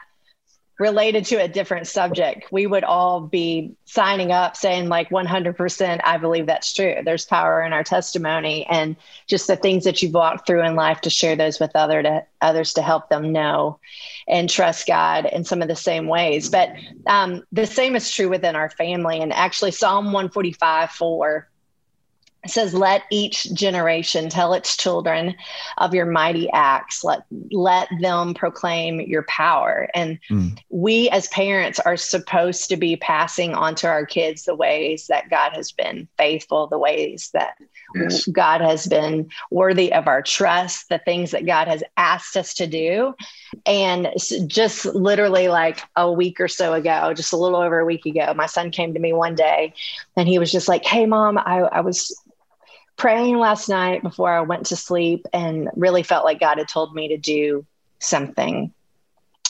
related 0.79 1.25
to 1.25 1.35
a 1.37 1.47
different 1.47 1.87
subject, 1.87 2.51
we 2.51 2.67
would 2.67 2.83
all 2.83 3.21
be 3.21 3.75
signing 3.85 4.31
up 4.31 4.55
saying, 4.55 4.89
like, 4.89 5.09
100%, 5.09 6.01
I 6.03 6.17
believe 6.17 6.45
that's 6.45 6.71
true. 6.71 6.95
There's 7.03 7.25
power 7.25 7.63
in 7.63 7.73
our 7.73 7.83
testimony 7.83 8.65
and 8.69 8.95
just 9.25 9.47
the 9.47 9.55
things 9.55 9.85
that 9.85 10.01
you've 10.01 10.13
walked 10.13 10.45
through 10.45 10.63
in 10.63 10.75
life 10.75 11.01
to 11.01 11.09
share 11.09 11.35
those 11.35 11.59
with 11.59 11.75
other 11.75 12.03
to, 12.03 12.25
others 12.41 12.73
to 12.73 12.83
help 12.83 13.09
them 13.09 13.31
know 13.31 13.79
and 14.27 14.49
trust 14.49 14.85
God 14.85 15.25
in 15.25 15.43
some 15.43 15.63
of 15.63 15.67
the 15.67 15.75
same 15.75 16.07
ways. 16.07 16.49
But 16.49 16.73
um, 17.07 17.43
the 17.51 17.65
same 17.65 17.95
is 17.95 18.11
true 18.11 18.29
within 18.29 18.55
our 18.55 18.69
family. 18.69 19.19
And 19.19 19.33
actually, 19.33 19.71
Psalm 19.71 20.05
145 20.05 20.91
4 20.91 21.49
it 22.47 22.51
says, 22.51 22.73
Let 22.73 23.03
each 23.09 23.53
generation 23.53 24.29
tell 24.29 24.53
its 24.53 24.77
children 24.77 25.35
of 25.79 25.93
your 25.93 26.05
mighty 26.05 26.49
acts. 26.51 27.03
Let, 27.03 27.23
let 27.51 27.89
them 27.99 28.33
proclaim 28.33 29.01
your 29.01 29.23
power. 29.23 29.89
And 29.93 30.17
mm. 30.29 30.57
we 30.69 31.09
as 31.09 31.27
parents 31.27 31.77
are 31.81 31.97
supposed 31.97 32.69
to 32.69 32.77
be 32.77 32.95
passing 32.95 33.53
on 33.53 33.75
to 33.75 33.87
our 33.87 34.05
kids 34.05 34.45
the 34.45 34.55
ways 34.55 35.07
that 35.07 35.29
God 35.29 35.51
has 35.53 35.73
been 35.73 36.07
faithful, 36.17 36.67
the 36.67 36.79
ways 36.79 37.31
that 37.33 37.57
yes. 37.95 38.25
God 38.27 38.61
has 38.61 38.87
been 38.87 39.29
worthy 39.51 39.91
of 39.91 40.07
our 40.07 40.21
trust, 40.21 40.87
the 40.87 40.99
things 40.99 41.31
that 41.31 41.45
God 41.45 41.67
has 41.67 41.83
asked 41.97 42.37
us 42.37 42.53
to 42.55 42.67
do. 42.67 43.13
And 43.65 44.13
just 44.47 44.85
literally 44.85 45.49
like 45.49 45.81
a 45.97 46.09
week 46.09 46.39
or 46.39 46.47
so 46.47 46.73
ago, 46.73 47.13
just 47.13 47.33
a 47.33 47.37
little 47.37 47.59
over 47.59 47.79
a 47.79 47.85
week 47.85 48.05
ago, 48.05 48.33
my 48.33 48.45
son 48.45 48.71
came 48.71 48.93
to 48.93 49.01
me 49.01 49.11
one 49.11 49.35
day 49.35 49.73
and 50.15 50.29
he 50.29 50.39
was 50.39 50.49
just 50.49 50.69
like, 50.69 50.85
Hey, 50.85 51.05
mom, 51.05 51.37
I, 51.37 51.59
I 51.59 51.81
was 51.81 52.17
praying 52.97 53.37
last 53.37 53.69
night 53.69 54.03
before 54.03 54.31
I 54.31 54.41
went 54.41 54.67
to 54.67 54.75
sleep 54.75 55.25
and 55.31 55.69
really 55.75 56.03
felt 56.03 56.25
like 56.25 56.39
God 56.39 56.57
had 56.57 56.67
told 56.67 56.93
me 56.93 57.09
to 57.09 57.17
do 57.17 57.65
something. 57.99 58.73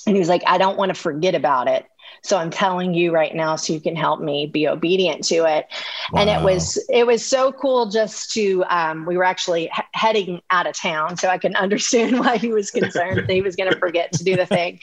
And 0.06 0.16
he 0.16 0.20
was 0.20 0.30
like, 0.30 0.44
I 0.46 0.58
don't 0.58 0.78
want 0.78 0.90
to 0.90 1.02
forget 1.02 1.34
about 1.34 1.68
it. 1.68 1.86
So 2.24 2.38
I'm 2.38 2.50
telling 2.50 2.94
you 2.94 3.12
right 3.12 3.34
now 3.34 3.56
so 3.56 3.74
you 3.74 3.80
can 3.80 3.96
help 3.96 4.20
me 4.20 4.48
be 4.48 4.68
obedient 4.68 5.24
to 5.26 5.46
it. 5.46 5.68
Wow. 6.12 6.22
And 6.22 6.30
it 6.30 6.42
was 6.42 6.84
it 6.90 7.06
was 7.06 7.26
so 7.26 7.52
cool 7.52 7.90
just 7.90 8.32
to 8.32 8.64
um, 8.70 9.06
we 9.06 9.18
were 9.18 9.24
actually 9.24 9.70
he- 9.74 9.84
heading 9.94 10.42
out 10.50 10.68
of 10.68 10.76
town 10.76 11.18
so 11.18 11.30
I 11.30 11.38
can 11.38 11.56
understand 11.58 12.20
why 12.20 12.38
he 12.38 12.50
was 12.50 12.72
concerned 12.72 13.18
that 13.18 13.30
he 13.30 13.42
was 13.42 13.56
going 13.56 13.72
to 13.72 13.80
forget 13.80 14.12
to 14.14 14.24
do 14.24 14.36
the 14.36 14.46
thing. 14.46 14.80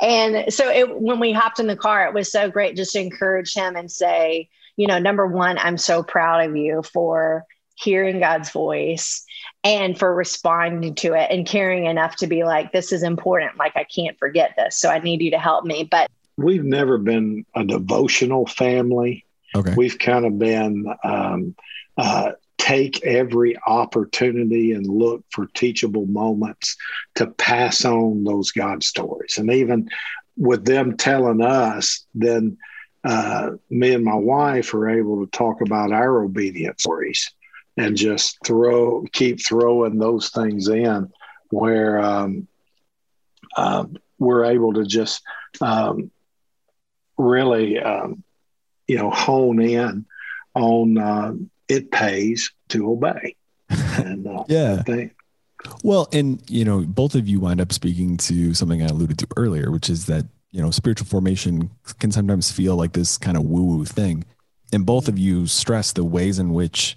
And 0.00 0.52
so 0.52 0.68
it, 0.68 1.00
when 1.00 1.20
we 1.20 1.32
hopped 1.32 1.60
in 1.60 1.66
the 1.66 1.76
car, 1.76 2.06
it 2.06 2.14
was 2.14 2.30
so 2.30 2.50
great 2.50 2.76
just 2.76 2.92
to 2.92 3.00
encourage 3.00 3.54
him 3.54 3.76
and 3.76 3.90
say, 3.90 4.48
you 4.76 4.86
know, 4.86 4.98
number 4.98 5.26
one, 5.26 5.58
I'm 5.58 5.78
so 5.78 6.02
proud 6.02 6.48
of 6.48 6.56
you 6.56 6.82
for 6.82 7.44
hearing 7.74 8.20
God's 8.20 8.50
voice 8.50 9.24
and 9.62 9.98
for 9.98 10.14
responding 10.14 10.94
to 10.96 11.14
it 11.14 11.30
and 11.30 11.46
caring 11.46 11.86
enough 11.86 12.16
to 12.16 12.26
be 12.26 12.44
like, 12.44 12.72
this 12.72 12.92
is 12.92 13.02
important. 13.02 13.56
Like, 13.58 13.76
I 13.76 13.84
can't 13.84 14.18
forget 14.18 14.54
this. 14.56 14.76
So 14.76 14.90
I 14.90 14.98
need 14.98 15.22
you 15.22 15.30
to 15.32 15.38
help 15.38 15.64
me. 15.64 15.88
But 15.90 16.10
we've 16.36 16.64
never 16.64 16.98
been 16.98 17.44
a 17.54 17.64
devotional 17.64 18.46
family. 18.46 19.24
Okay. 19.54 19.74
We've 19.76 19.98
kind 19.98 20.26
of 20.26 20.38
been, 20.38 20.86
um, 21.02 21.54
uh, 21.96 22.32
take 22.58 23.04
every 23.04 23.56
opportunity 23.66 24.72
and 24.72 24.86
look 24.86 25.22
for 25.30 25.46
teachable 25.54 26.06
moments 26.06 26.76
to 27.14 27.26
pass 27.26 27.84
on 27.84 28.24
those 28.24 28.52
God 28.52 28.82
stories. 28.82 29.36
And 29.36 29.50
even 29.50 29.90
with 30.36 30.64
them 30.64 30.96
telling 30.96 31.42
us, 31.42 32.06
then 32.14 32.56
uh, 33.04 33.50
me 33.68 33.92
and 33.92 34.04
my 34.04 34.14
wife 34.14 34.72
are 34.72 34.88
able 34.88 35.24
to 35.24 35.30
talk 35.30 35.60
about 35.60 35.92
our 35.92 36.24
obedience 36.24 36.82
stories 36.82 37.33
and 37.76 37.96
just 37.96 38.38
throw 38.44 39.04
keep 39.12 39.44
throwing 39.44 39.98
those 39.98 40.30
things 40.30 40.68
in 40.68 41.12
where 41.50 41.98
um, 41.98 42.48
um, 43.56 43.96
we're 44.18 44.44
able 44.44 44.74
to 44.74 44.84
just 44.84 45.22
um, 45.60 46.10
really 47.18 47.78
um, 47.78 48.22
you 48.86 48.96
know 48.96 49.10
hone 49.10 49.60
in 49.60 50.06
on 50.54 50.98
uh, 50.98 51.32
it 51.68 51.90
pays 51.90 52.52
to 52.68 52.90
obey. 52.90 53.36
And 53.96 54.26
uh, 54.26 54.42
yeah. 54.48 54.82
Well 55.84 56.08
and 56.12 56.42
you 56.50 56.64
know 56.64 56.80
both 56.80 57.14
of 57.14 57.28
you 57.28 57.38
wind 57.38 57.60
up 57.60 57.72
speaking 57.72 58.16
to 58.18 58.52
something 58.54 58.82
i 58.82 58.86
alluded 58.86 59.18
to 59.18 59.28
earlier 59.36 59.70
which 59.70 59.88
is 59.88 60.06
that 60.06 60.26
you 60.50 60.60
know 60.60 60.70
spiritual 60.70 61.06
formation 61.06 61.70
can 61.98 62.10
sometimes 62.10 62.50
feel 62.50 62.76
like 62.76 62.92
this 62.92 63.18
kind 63.18 63.36
of 63.36 63.44
woo 63.44 63.64
woo 63.64 63.84
thing. 63.84 64.24
And 64.72 64.84
both 64.84 65.08
of 65.08 65.18
you 65.18 65.46
stress 65.46 65.92
the 65.92 66.04
ways 66.04 66.38
in 66.38 66.52
which 66.52 66.96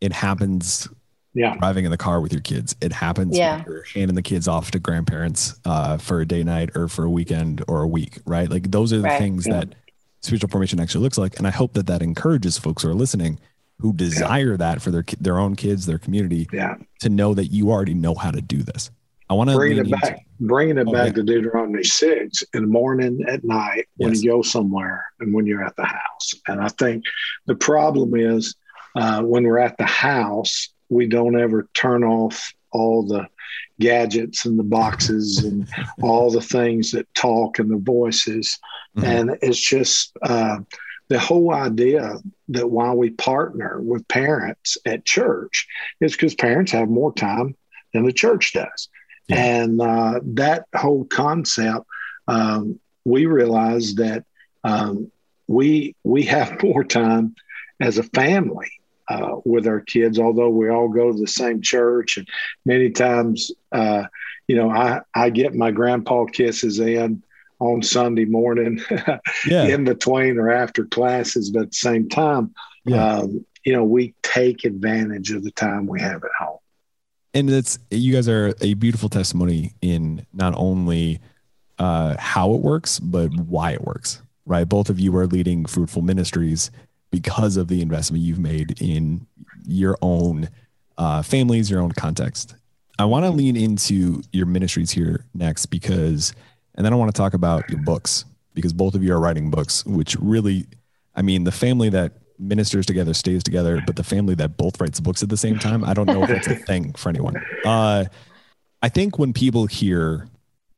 it 0.00 0.12
happens 0.12 0.88
yeah. 1.34 1.56
driving 1.58 1.84
in 1.84 1.90
the 1.90 1.96
car 1.96 2.20
with 2.20 2.32
your 2.32 2.42
kids. 2.42 2.74
It 2.80 2.92
happens 2.92 3.36
yeah. 3.36 3.62
you're 3.66 3.84
handing 3.94 4.14
the 4.14 4.22
kids 4.22 4.48
off 4.48 4.70
to 4.72 4.78
grandparents 4.78 5.58
uh, 5.64 5.98
for 5.98 6.20
a 6.20 6.26
day 6.26 6.42
night 6.42 6.70
or 6.74 6.88
for 6.88 7.04
a 7.04 7.10
weekend 7.10 7.62
or 7.68 7.82
a 7.82 7.88
week, 7.88 8.18
right? 8.26 8.50
Like 8.50 8.70
those 8.70 8.92
are 8.92 8.98
the 8.98 9.04
right. 9.04 9.18
things 9.18 9.46
yeah. 9.46 9.60
that 9.60 9.74
spiritual 10.22 10.48
formation 10.48 10.80
actually 10.80 11.02
looks 11.02 11.18
like. 11.18 11.38
And 11.38 11.46
I 11.46 11.50
hope 11.50 11.74
that 11.74 11.86
that 11.86 12.02
encourages 12.02 12.58
folks 12.58 12.82
who 12.82 12.90
are 12.90 12.94
listening 12.94 13.38
who 13.78 13.92
desire 13.92 14.52
yeah. 14.52 14.56
that 14.56 14.82
for 14.82 14.90
their 14.90 15.04
their 15.20 15.38
own 15.38 15.54
kids, 15.54 15.86
their 15.86 15.98
community, 15.98 16.48
yeah. 16.52 16.76
to 17.00 17.08
know 17.08 17.34
that 17.34 17.46
you 17.48 17.70
already 17.70 17.94
know 17.94 18.14
how 18.14 18.30
to 18.30 18.40
do 18.40 18.62
this. 18.62 18.90
I 19.28 19.34
want 19.34 19.50
to 19.50 19.56
bring 19.56 19.76
it 19.76 19.90
back, 19.90 20.04
into, 20.04 20.22
bringing 20.40 20.78
it 20.78 20.86
oh, 20.88 20.92
back 20.92 21.08
yeah. 21.08 21.12
to 21.14 21.22
Deuteronomy 21.24 21.82
six 21.82 22.44
in 22.54 22.62
the 22.62 22.68
morning, 22.68 23.24
at 23.28 23.44
night, 23.44 23.86
when 23.96 24.14
yes. 24.14 24.22
you 24.22 24.30
go 24.30 24.42
somewhere, 24.42 25.04
and 25.20 25.34
when 25.34 25.46
you're 25.46 25.64
at 25.64 25.76
the 25.76 25.84
house. 25.84 26.34
And 26.46 26.60
I 26.60 26.68
think 26.68 27.04
the 27.46 27.56
problem 27.56 28.14
is 28.14 28.54
uh, 28.96 29.22
when 29.22 29.44
we're 29.44 29.58
at 29.58 29.76
the 29.76 29.86
house, 29.86 30.70
we 30.88 31.06
don't 31.06 31.38
ever 31.38 31.68
turn 31.74 32.04
off 32.04 32.52
all 32.72 33.02
the 33.02 33.26
gadgets 33.78 34.46
and 34.46 34.58
the 34.58 34.64
boxes 34.64 35.44
and 35.44 35.68
all 36.02 36.30
the 36.30 36.40
things 36.40 36.92
that 36.92 37.12
talk 37.14 37.58
and 37.58 37.70
the 37.70 37.76
voices. 37.76 38.58
Mm-hmm. 38.96 39.06
And 39.06 39.38
it's 39.42 39.60
just 39.60 40.16
uh, 40.22 40.58
the 41.08 41.18
whole 41.18 41.52
idea 41.52 42.18
that 42.48 42.70
why 42.70 42.92
we 42.92 43.10
partner 43.10 43.80
with 43.80 44.08
parents 44.08 44.78
at 44.86 45.04
church 45.04 45.66
is 46.00 46.12
because 46.12 46.34
parents 46.34 46.72
have 46.72 46.88
more 46.88 47.12
time 47.12 47.54
than 47.92 48.04
the 48.04 48.12
church 48.12 48.52
does. 48.52 48.88
Yeah. 49.28 49.62
And 49.62 49.80
uh, 49.80 50.20
that 50.24 50.66
whole 50.74 51.04
concept, 51.04 51.86
um, 52.28 52.80
we 53.04 53.26
realize 53.26 53.96
that 53.96 54.24
um, 54.64 55.10
we 55.48 55.94
we 56.02 56.24
have 56.24 56.62
more 56.62 56.84
time 56.84 57.34
as 57.80 57.98
a 57.98 58.02
family 58.02 58.70
uh, 59.08 59.36
with 59.44 59.66
our 59.66 59.80
kids, 59.80 60.18
although 60.18 60.48
we 60.48 60.68
all 60.68 60.88
go 60.88 61.12
to 61.12 61.18
the 61.18 61.26
same 61.26 61.62
church. 61.62 62.16
And 62.16 62.28
many 62.64 62.90
times, 62.90 63.52
uh, 63.72 64.04
you 64.48 64.56
know, 64.56 64.70
I, 64.70 65.00
I 65.14 65.30
get 65.30 65.54
my 65.54 65.70
grandpa 65.70 66.24
kisses 66.26 66.78
in 66.80 67.22
on 67.58 67.82
Sunday 67.82 68.24
morning 68.24 68.80
yeah. 69.46 69.64
in 69.64 69.84
between 69.84 70.38
or 70.38 70.50
after 70.50 70.84
classes, 70.84 71.50
but 71.50 71.62
at 71.62 71.70
the 71.70 71.76
same 71.76 72.08
time, 72.08 72.54
yeah. 72.84 73.18
um, 73.18 73.44
you 73.64 73.72
know, 73.72 73.84
we 73.84 74.14
take 74.22 74.64
advantage 74.64 75.32
of 75.32 75.42
the 75.42 75.50
time 75.52 75.86
we 75.86 76.00
have 76.00 76.22
at 76.22 76.30
home. 76.38 76.58
And 77.34 77.50
it's, 77.50 77.78
you 77.90 78.12
guys 78.12 78.28
are 78.28 78.54
a 78.60 78.74
beautiful 78.74 79.08
testimony 79.08 79.72
in 79.82 80.26
not 80.32 80.54
only 80.56 81.20
uh, 81.78 82.16
how 82.18 82.54
it 82.54 82.60
works, 82.60 82.98
but 82.98 83.28
why 83.34 83.72
it 83.72 83.82
works, 83.82 84.22
right? 84.46 84.66
Both 84.66 84.88
of 84.88 84.98
you 84.98 85.14
are 85.16 85.26
leading 85.26 85.66
fruitful 85.66 86.02
ministries 86.02 86.70
because 87.10 87.56
of 87.56 87.68
the 87.68 87.80
investment 87.80 88.22
you've 88.22 88.38
made 88.38 88.80
in 88.80 89.26
your 89.66 89.96
own 90.02 90.48
uh, 90.98 91.22
families, 91.22 91.70
your 91.70 91.80
own 91.80 91.92
context. 91.92 92.54
I 92.98 93.04
want 93.04 93.24
to 93.24 93.30
lean 93.30 93.56
into 93.56 94.22
your 94.32 94.46
ministries 94.46 94.90
here 94.90 95.24
next 95.34 95.66
because, 95.66 96.32
and 96.74 96.84
then 96.84 96.92
I 96.92 96.96
want 96.96 97.14
to 97.14 97.18
talk 97.18 97.34
about 97.34 97.68
your 97.68 97.80
books 97.82 98.24
because 98.54 98.72
both 98.72 98.94
of 98.94 99.02
you 99.02 99.12
are 99.12 99.20
writing 99.20 99.50
books, 99.50 99.84
which 99.84 100.16
really, 100.16 100.66
I 101.14 101.22
mean, 101.22 101.44
the 101.44 101.52
family 101.52 101.90
that 101.90 102.12
ministers 102.38 102.86
together 102.86 103.14
stays 103.14 103.42
together, 103.42 103.82
but 103.86 103.96
the 103.96 104.04
family 104.04 104.34
that 104.36 104.56
both 104.56 104.80
writes 104.80 105.00
books 105.00 105.22
at 105.22 105.28
the 105.28 105.36
same 105.36 105.58
time, 105.58 105.84
I 105.84 105.94
don't 105.94 106.06
know 106.06 106.22
if 106.22 106.28
that's 106.28 106.46
a 106.46 106.54
thing 106.54 106.92
for 106.94 107.08
anyone. 107.10 107.42
Uh, 107.64 108.06
I 108.82 108.88
think 108.88 109.18
when 109.18 109.32
people 109.32 109.66
hear, 109.66 110.28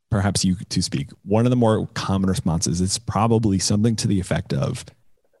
perhaps 0.09 0.43
you 0.43 0.55
to 0.55 0.81
speak, 0.81 1.09
one 1.23 1.45
of 1.45 1.49
the 1.49 1.55
more 1.55 1.87
common 1.93 2.29
responses 2.29 2.81
is 2.81 2.97
probably 2.99 3.59
something 3.59 3.95
to 3.97 4.07
the 4.07 4.19
effect 4.19 4.53
of, 4.53 4.85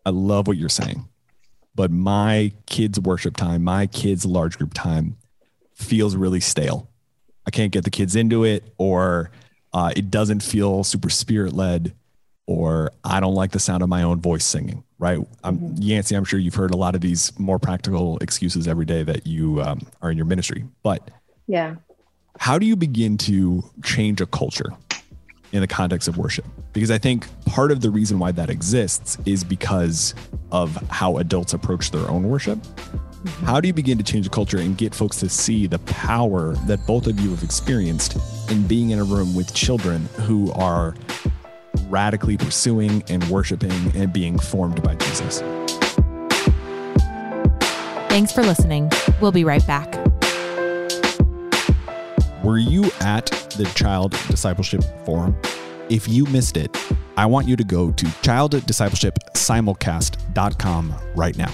I 0.09 0.11
love 0.11 0.47
what 0.47 0.57
you're 0.57 0.69
saying, 0.69 1.07
but 1.75 1.91
my 1.91 2.51
kids' 2.65 2.99
worship 2.99 3.37
time, 3.37 3.63
my 3.63 3.85
kids' 3.85 4.25
large 4.25 4.57
group 4.57 4.73
time 4.73 5.17
feels 5.75 6.15
really 6.15 6.39
stale. 6.39 6.89
I 7.45 7.51
can't 7.51 7.71
get 7.71 7.83
the 7.83 7.91
kids 7.91 8.15
into 8.15 8.43
it, 8.43 8.73
or 8.79 9.29
uh, 9.71 9.91
it 9.95 10.09
doesn't 10.09 10.41
feel 10.41 10.83
super 10.83 11.11
spirit 11.11 11.53
led, 11.53 11.93
or 12.47 12.91
I 13.03 13.19
don't 13.19 13.35
like 13.35 13.51
the 13.51 13.59
sound 13.59 13.83
of 13.83 13.89
my 13.89 14.01
own 14.01 14.19
voice 14.19 14.43
singing. 14.43 14.83
Right? 14.97 15.19
I'm 15.43 15.59
mm-hmm. 15.59 15.75
Yancey. 15.79 16.15
I'm 16.15 16.25
sure 16.25 16.39
you've 16.39 16.55
heard 16.55 16.73
a 16.73 16.77
lot 16.77 16.95
of 16.95 17.01
these 17.01 17.37
more 17.37 17.59
practical 17.59 18.17
excuses 18.17 18.67
every 18.67 18.85
day 18.85 19.03
that 19.03 19.27
you 19.27 19.61
um, 19.61 19.81
are 20.01 20.09
in 20.09 20.17
your 20.17 20.25
ministry. 20.25 20.65
But 20.81 21.07
yeah, 21.45 21.75
how 22.39 22.57
do 22.57 22.65
you 22.65 22.75
begin 22.75 23.19
to 23.19 23.63
change 23.83 24.21
a 24.21 24.25
culture? 24.25 24.73
In 25.51 25.61
the 25.61 25.67
context 25.67 26.07
of 26.07 26.17
worship. 26.17 26.45
Because 26.73 26.91
I 26.91 26.97
think 26.97 27.27
part 27.45 27.71
of 27.71 27.81
the 27.81 27.89
reason 27.89 28.19
why 28.19 28.31
that 28.33 28.49
exists 28.49 29.17
is 29.25 29.43
because 29.43 30.13
of 30.51 30.75
how 30.89 31.17
adults 31.17 31.53
approach 31.53 31.91
their 31.91 32.07
own 32.09 32.29
worship. 32.29 32.59
Mm-hmm. 32.59 33.45
How 33.45 33.59
do 33.59 33.67
you 33.67 33.73
begin 33.73 33.97
to 33.97 34.03
change 34.03 34.25
the 34.25 34.29
culture 34.29 34.59
and 34.59 34.77
get 34.77 34.95
folks 34.95 35.17
to 35.17 35.29
see 35.29 35.67
the 35.67 35.79
power 35.79 36.53
that 36.67 36.85
both 36.87 37.07
of 37.07 37.19
you 37.19 37.31
have 37.31 37.43
experienced 37.43 38.17
in 38.49 38.65
being 38.67 38.91
in 38.91 38.99
a 38.99 39.03
room 39.03 39.35
with 39.35 39.53
children 39.53 40.07
who 40.19 40.51
are 40.53 40.95
radically 41.87 42.37
pursuing 42.37 43.03
and 43.09 43.23
worshiping 43.29 43.91
and 43.95 44.13
being 44.13 44.39
formed 44.39 44.81
by 44.83 44.95
Jesus. 44.95 45.41
Thanks 48.09 48.31
for 48.31 48.41
listening. 48.41 48.91
We'll 49.21 49.31
be 49.31 49.43
right 49.43 49.65
back. 49.67 50.08
Were 52.43 52.57
you 52.57 52.89
at 53.01 53.25
the 53.57 53.65
Child 53.75 54.11
Discipleship 54.29 54.81
Forum? 55.05 55.35
If 55.89 56.07
you 56.07 56.25
missed 56.27 56.55
it, 56.55 56.77
I 57.17 57.25
want 57.25 57.49
you 57.49 57.57
to 57.57 57.65
go 57.65 57.91
to 57.91 58.05
childdiscipleshipsimulcast.com 58.05 60.95
right 61.15 61.37
now. 61.37 61.51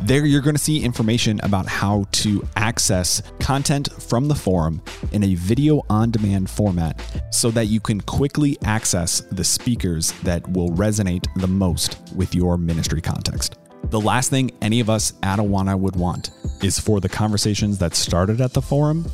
There, 0.00 0.24
you're 0.24 0.40
going 0.40 0.56
to 0.56 0.62
see 0.62 0.82
information 0.82 1.38
about 1.42 1.66
how 1.66 2.06
to 2.12 2.42
access 2.56 3.20
content 3.38 3.90
from 4.02 4.28
the 4.28 4.34
forum 4.34 4.80
in 5.12 5.24
a 5.24 5.34
video 5.34 5.82
on 5.90 6.10
demand 6.10 6.48
format 6.48 6.98
so 7.30 7.50
that 7.50 7.66
you 7.66 7.78
can 7.78 8.00
quickly 8.00 8.56
access 8.64 9.20
the 9.30 9.44
speakers 9.44 10.12
that 10.22 10.48
will 10.48 10.70
resonate 10.70 11.26
the 11.36 11.48
most 11.48 11.98
with 12.14 12.34
your 12.34 12.56
ministry 12.56 13.02
context. 13.02 13.58
The 13.90 14.00
last 14.00 14.30
thing 14.30 14.52
any 14.62 14.80
of 14.80 14.88
us 14.88 15.12
at 15.22 15.38
Awana 15.38 15.78
would 15.78 15.96
want 15.96 16.30
is 16.62 16.78
for 16.78 16.98
the 17.00 17.10
conversations 17.10 17.76
that 17.78 17.94
started 17.94 18.40
at 18.40 18.54
the 18.54 18.62
forum 18.62 19.04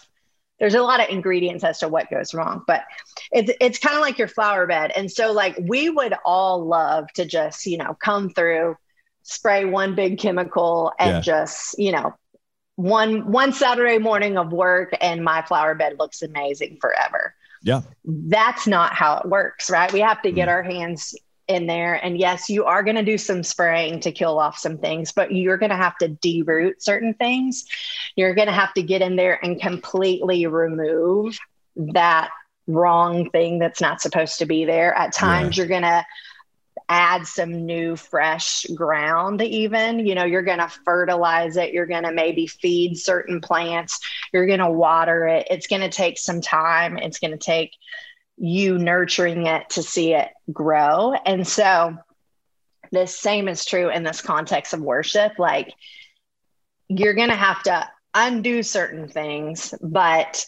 there's 0.59 0.75
a 0.75 0.81
lot 0.81 1.01
of 1.01 1.09
ingredients 1.09 1.63
as 1.65 1.79
to 1.79 1.87
what 1.89 2.09
goes 2.09 2.33
wrong 2.33 2.63
but 2.67 2.83
it's 3.31 3.51
it's 3.59 3.79
kind 3.79 3.95
of 3.95 4.01
like 4.01 4.17
your 4.17 4.27
flower 4.27 4.67
bed. 4.67 4.91
And 4.95 5.11
so 5.11 5.31
like 5.31 5.57
we 5.61 5.89
would 5.89 6.13
all 6.23 6.65
love 6.65 7.11
to 7.13 7.25
just 7.25 7.65
you 7.65 7.77
know 7.77 7.95
come 7.99 8.29
through 8.29 8.77
spray 9.23 9.65
one 9.65 9.95
big 9.95 10.19
chemical 10.19 10.93
and 10.99 11.15
Yeah. 11.15 11.21
just 11.21 11.77
you 11.79 11.91
know 11.91 12.13
one 12.75 13.31
one 13.31 13.53
saturday 13.53 13.97
morning 13.97 14.37
of 14.37 14.51
work 14.51 14.93
and 15.01 15.23
my 15.23 15.41
flower 15.41 15.73
bed 15.75 15.95
looks 15.97 16.21
amazing 16.21 16.77
forever 16.81 17.33
Yeah. 17.65 17.81
that's 18.05 18.67
not 18.67 18.93
how 18.93 19.17
it 19.17 19.25
works 19.27 19.69
right? 19.69 19.91
We 19.91 19.99
have 19.99 20.21
to 20.21 20.31
get 20.31 20.47
mm. 20.47 20.51
our 20.51 20.63
hands 20.63 21.15
in 21.47 21.67
there. 21.67 21.95
And 21.95 22.17
yes 22.17 22.47
you 22.47 22.63
are 22.65 22.83
going 22.83 22.95
to 22.95 23.03
do 23.03 23.17
some 23.17 23.43
spraying 23.43 23.99
to 24.01 24.11
kill 24.11 24.39
off 24.39 24.57
some 24.57 24.77
things 24.77 25.11
but 25.11 25.33
you're 25.33 25.57
going 25.57 25.71
to 25.71 25.75
have 25.75 25.97
to 25.97 26.09
deroot 26.09 26.75
certain 26.79 27.13
things. 27.15 27.65
You're 28.15 28.35
going 28.35 28.47
to 28.47 28.53
have 28.53 28.73
to 28.75 28.83
get 28.83 29.01
in 29.01 29.17
there 29.17 29.43
and 29.43 29.59
completely 29.59 30.45
remove 30.45 31.37
that 31.75 32.29
wrong 32.67 33.29
thing 33.31 33.59
that's 33.59 33.81
not 33.81 34.01
supposed 34.01 34.39
to 34.39 34.45
be 34.45 34.65
there. 34.65 34.93
At 34.93 35.13
times 35.13 35.57
you're 35.57 35.67
going 35.67 35.83
to 35.83 36.05
add 36.87 37.25
some 37.25 37.65
new 37.65 37.95
fresh 37.95 38.65
ground 38.75 39.41
even. 39.41 40.05
You 40.05 40.15
know 40.15 40.23
you're 40.25 40.41
going 40.43 40.59
to 40.59 40.71
fertilize 40.85 41.57
it. 41.57 41.73
You're 41.73 41.85
going 41.85 42.03
to 42.03 42.11
maybe 42.11 42.47
feed 42.47 42.97
certain 42.97 43.41
plants. 43.41 43.99
You're 44.31 44.47
going 44.47 44.59
to 44.59 44.69
water 44.69 45.27
it. 45.27 45.47
It's 45.49 45.67
going 45.67 45.81
to 45.81 45.89
take 45.89 46.17
some 46.17 46.41
time. 46.41 46.97
It's 46.97 47.19
going 47.19 47.31
to 47.31 47.37
take 47.37 47.71
you 48.37 48.77
nurturing 48.77 49.47
it 49.47 49.69
to 49.71 49.83
see 49.83 50.13
it 50.13 50.29
grow. 50.51 51.13
And 51.13 51.47
so 51.47 51.97
the 52.91 53.07
same 53.07 53.47
is 53.47 53.65
true 53.65 53.89
in 53.89 54.03
this 54.03 54.21
context 54.21 54.73
of 54.73 54.81
worship. 54.81 55.39
Like 55.39 55.73
you're 56.87 57.13
going 57.13 57.29
to 57.29 57.35
have 57.35 57.63
to 57.63 57.89
undo 58.13 58.63
certain 58.63 59.09
things 59.09 59.73
but 59.81 60.45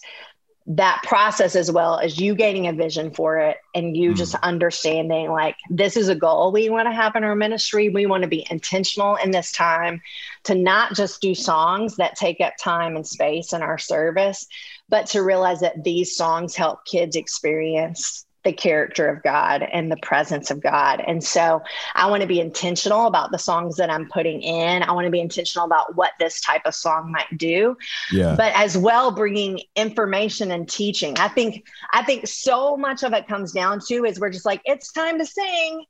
that 0.70 1.02
process 1.04 1.56
as 1.56 1.72
well 1.72 1.98
as 1.98 2.20
you 2.20 2.36
gaining 2.36 2.68
a 2.68 2.74
vision 2.74 3.10
for 3.10 3.38
it 3.38 3.58
and 3.74 3.96
you 3.96 4.12
Mm. 4.12 4.18
just 4.18 4.36
understanding 4.36 5.32
like 5.32 5.56
this 5.70 5.96
is 5.96 6.10
a 6.10 6.16
goal 6.16 6.52
we 6.52 6.70
want 6.70 6.88
to 6.90 6.94
have 6.94 7.16
in 7.16 7.24
our 7.24 7.36
ministry 7.36 7.88
we 7.88 8.06
want 8.06 8.24
to 8.24 8.28
be 8.28 8.46
intentional 8.50 9.16
in 9.16 9.32
this 9.32 9.54
time 9.54 10.02
to 10.44 10.56
not 10.56 10.94
just 10.94 11.22
do 11.22 11.34
songs 11.34 11.96
that 11.96 12.18
take 12.18 12.42
up 12.42 12.54
time 12.60 12.98
and 12.98 13.08
space 13.08 13.54
in 13.54 13.62
our 13.62 13.78
service 13.78 14.46
but 14.90 15.06
to 15.08 15.24
realize 15.24 15.62
that 15.62 15.86
these 15.86 16.18
songs 16.18 16.56
help 16.56 16.86
kids 16.86 17.16
experience 17.16 18.27
the 18.48 18.54
character 18.54 19.10
of 19.10 19.22
God 19.24 19.62
and 19.62 19.92
the 19.92 19.98
presence 19.98 20.50
of 20.52 20.62
God. 20.62 21.04
And 21.06 21.22
so 21.22 21.62
I 21.96 22.10
want 22.10 22.22
to 22.22 22.28
be 22.28 22.40
intentional 22.40 23.06
about 23.08 23.32
the 23.32 23.38
songs 23.38 23.76
that 23.76 23.90
I'm 23.90 24.08
putting 24.08 24.42
in. 24.42 24.84
I 24.84 24.94
want 24.94 25.04
to 25.04 25.12
be 25.12 25.20
intentional 25.20 25.66
about 25.66 25.98
what 25.98 26.14
this 26.18 26.40
type 26.40 26.62
of 26.64 26.74
song 26.74 27.12
might 27.12 27.38
do 27.38 27.76
Yeah. 28.12 28.36
but 28.38 28.54
as 28.56 28.78
well 28.78 29.12
bringing 29.12 29.60
information 29.76 30.52
and 30.52 30.70
teaching 30.70 31.18
i 31.18 31.28
think 31.28 31.66
i 31.92 32.02
think 32.04 32.26
so 32.28 32.78
much 32.78 33.04
of 33.04 33.12
it 33.14 33.28
comes 33.28 33.52
down 33.52 33.80
to 33.88 34.06
is 34.06 34.20
we're 34.20 34.30
just 34.30 34.46
like 34.46 34.62
it's 34.64 34.92
time 34.94 35.18
to 35.20 35.26
sing 35.26 35.84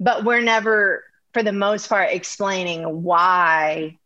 but 0.00 0.24
we're 0.24 0.40
never 0.40 1.04
for 1.34 1.42
the 1.42 1.52
most 1.52 1.88
part 1.88 2.10
explaining 2.10 3.02
why 3.02 3.98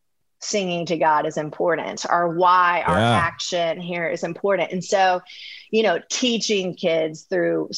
singing 0.46 0.86
to 0.86 0.96
god 0.96 1.26
is 1.26 1.36
important. 1.36 2.04
Or 2.08 2.30
why 2.30 2.82
our 2.86 2.98
action 2.98 3.80
here 3.80 4.08
is 4.08 4.24
important. 4.24 4.72
And 4.72 4.84
so 4.84 5.20
you 5.70 5.82
know 5.82 6.00
teaching 6.08 6.74
kids 6.74 7.22
through 7.22 7.70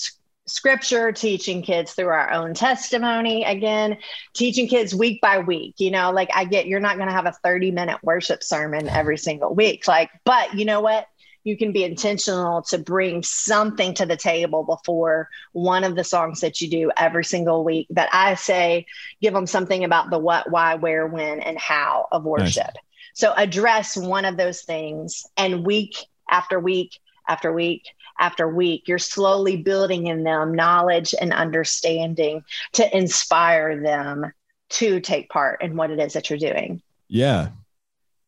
scripture 0.47 1.13
teaching 1.13 1.63
kids 1.63 1.93
through 1.93 2.09
our 2.09 2.31
own 2.33 2.55
testimony 2.55 3.45
again 3.45 3.99
teaching 4.35 4.67
kids 4.67 4.95
week 4.95 5.21
by 5.21 5.39
week 5.39 5.75
you 5.77 5.91
know 5.91 6.11
like 6.11 6.31
i 6.35 6.45
get 6.45 6.67
you're 6.67 6.81
not 6.81 6.97
going 6.97 7.09
to 7.09 7.13
have 7.13 7.27
a 7.27 7.35
30 7.45 7.71
minute 7.71 7.99
worship 8.03 8.43
sermon 8.43 8.89
every 8.89 9.19
single 9.19 9.55
week 9.55 9.87
like 9.87 10.11
but 10.25 10.55
you 10.55 10.65
know 10.65 10.81
what 10.81 11.07
you 11.49 11.57
can 11.57 11.73
be 11.73 11.83
intentional 11.83 12.61
to 12.61 12.77
bring 12.77 13.23
something 13.23 13.95
to 13.95 14.05
the 14.05 14.17
table 14.17 14.63
before 14.65 15.31
one 15.53 15.83
of 15.83 15.97
the 15.97 16.05
songs 16.05 16.41
that 16.43 16.61
you 16.61 16.69
do 16.69 16.91
every 16.97 17.25
single 17.25 17.65
week. 17.65 17.87
That 17.91 18.11
i 18.13 18.35
say 18.35 18.87
give 19.23 19.33
them 19.33 19.47
something 19.47 19.83
about 19.83 20.11
the 20.11 20.19
what 20.19 20.51
why 20.51 20.75
where 20.75 21.07
when 21.07 21.41
and 21.41 21.59
how 21.59 22.07
of 22.13 22.25
worship. 22.25 22.73
So 23.15 23.33
address 23.35 23.97
one 23.97 24.27
of 24.27 24.37
those 24.37 24.63
things 24.63 25.27
and 25.37 25.67
week 25.67 25.97
after 26.31 26.61
week 26.61 26.99
after 27.27 27.51
week 27.53 27.87
after 28.21 28.47
week 28.47 28.87
you're 28.87 28.99
slowly 28.99 29.57
building 29.57 30.07
in 30.07 30.25
them 30.25 30.55
knowledge 30.55 31.15
and 31.19 31.33
understanding 31.33 32.45
to 32.75 32.97
inspire 32.97 33.81
them 33.81 34.33
to 34.69 35.01
take 35.01 35.31
part 35.31 35.63
in 35.63 35.77
what 35.77 35.91
it 35.91 35.99
is 35.99 36.13
that 36.13 36.29
you're 36.29 36.39
doing. 36.39 36.83
Yeah. 37.09 37.49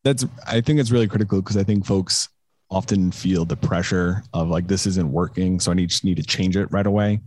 That's 0.03 0.25
I 0.47 0.61
think 0.61 0.79
it's 0.79 0.89
really 0.89 1.07
critical 1.07 1.41
because 1.41 1.57
I 1.57 1.63
think 1.63 1.85
folks 1.85 2.29
often 2.71 3.11
feel 3.11 3.45
the 3.45 3.57
pressure 3.57 4.23
of 4.33 4.47
like 4.47 4.65
this 4.67 4.87
isn't 4.87 5.11
working. 5.11 5.59
So 5.59 5.71
I 5.71 5.73
need 5.75 5.89
just 5.89 6.03
need 6.05 6.17
to 6.17 6.23
change 6.23 6.55
it 6.57 6.71
right 6.71 6.87
away. 6.87 7.19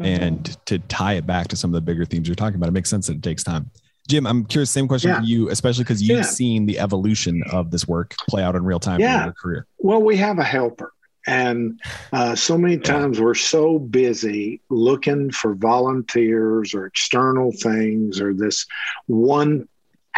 And 0.00 0.56
to 0.66 0.78
tie 0.78 1.14
it 1.14 1.26
back 1.26 1.48
to 1.48 1.56
some 1.56 1.70
of 1.70 1.74
the 1.74 1.80
bigger 1.80 2.04
themes 2.04 2.28
you're 2.28 2.36
talking 2.36 2.54
about, 2.54 2.68
it 2.68 2.72
makes 2.72 2.88
sense 2.88 3.08
that 3.08 3.16
it 3.16 3.22
takes 3.22 3.42
time. 3.42 3.68
Jim, 4.08 4.28
I'm 4.28 4.44
curious, 4.44 4.70
same 4.70 4.86
question 4.86 5.10
Yeah. 5.10 5.18
for 5.18 5.24
you, 5.24 5.50
especially 5.50 5.82
because 5.84 6.00
you've 6.00 6.18
Yeah. 6.18 6.22
seen 6.22 6.66
the 6.66 6.78
evolution 6.78 7.42
of 7.50 7.72
this 7.72 7.88
work 7.88 8.14
play 8.28 8.42
out 8.44 8.54
in 8.54 8.62
real 8.64 8.78
time 8.78 9.00
Yeah. 9.00 9.18
in 9.18 9.24
your 9.24 9.32
career. 9.34 9.66
Well, 9.78 10.00
we 10.00 10.16
have 10.16 10.38
a 10.38 10.44
helper. 10.44 10.92
And 11.26 11.80
uh, 12.12 12.36
so 12.36 12.56
many 12.56 12.78
times 12.78 13.20
we're 13.20 13.34
so 13.34 13.78
busy 13.80 14.62
looking 14.70 15.30
for 15.32 15.54
volunteers 15.56 16.74
or 16.74 16.86
external 16.86 17.50
things 17.52 18.20
or 18.20 18.32
this 18.32 18.66
one 19.06 19.68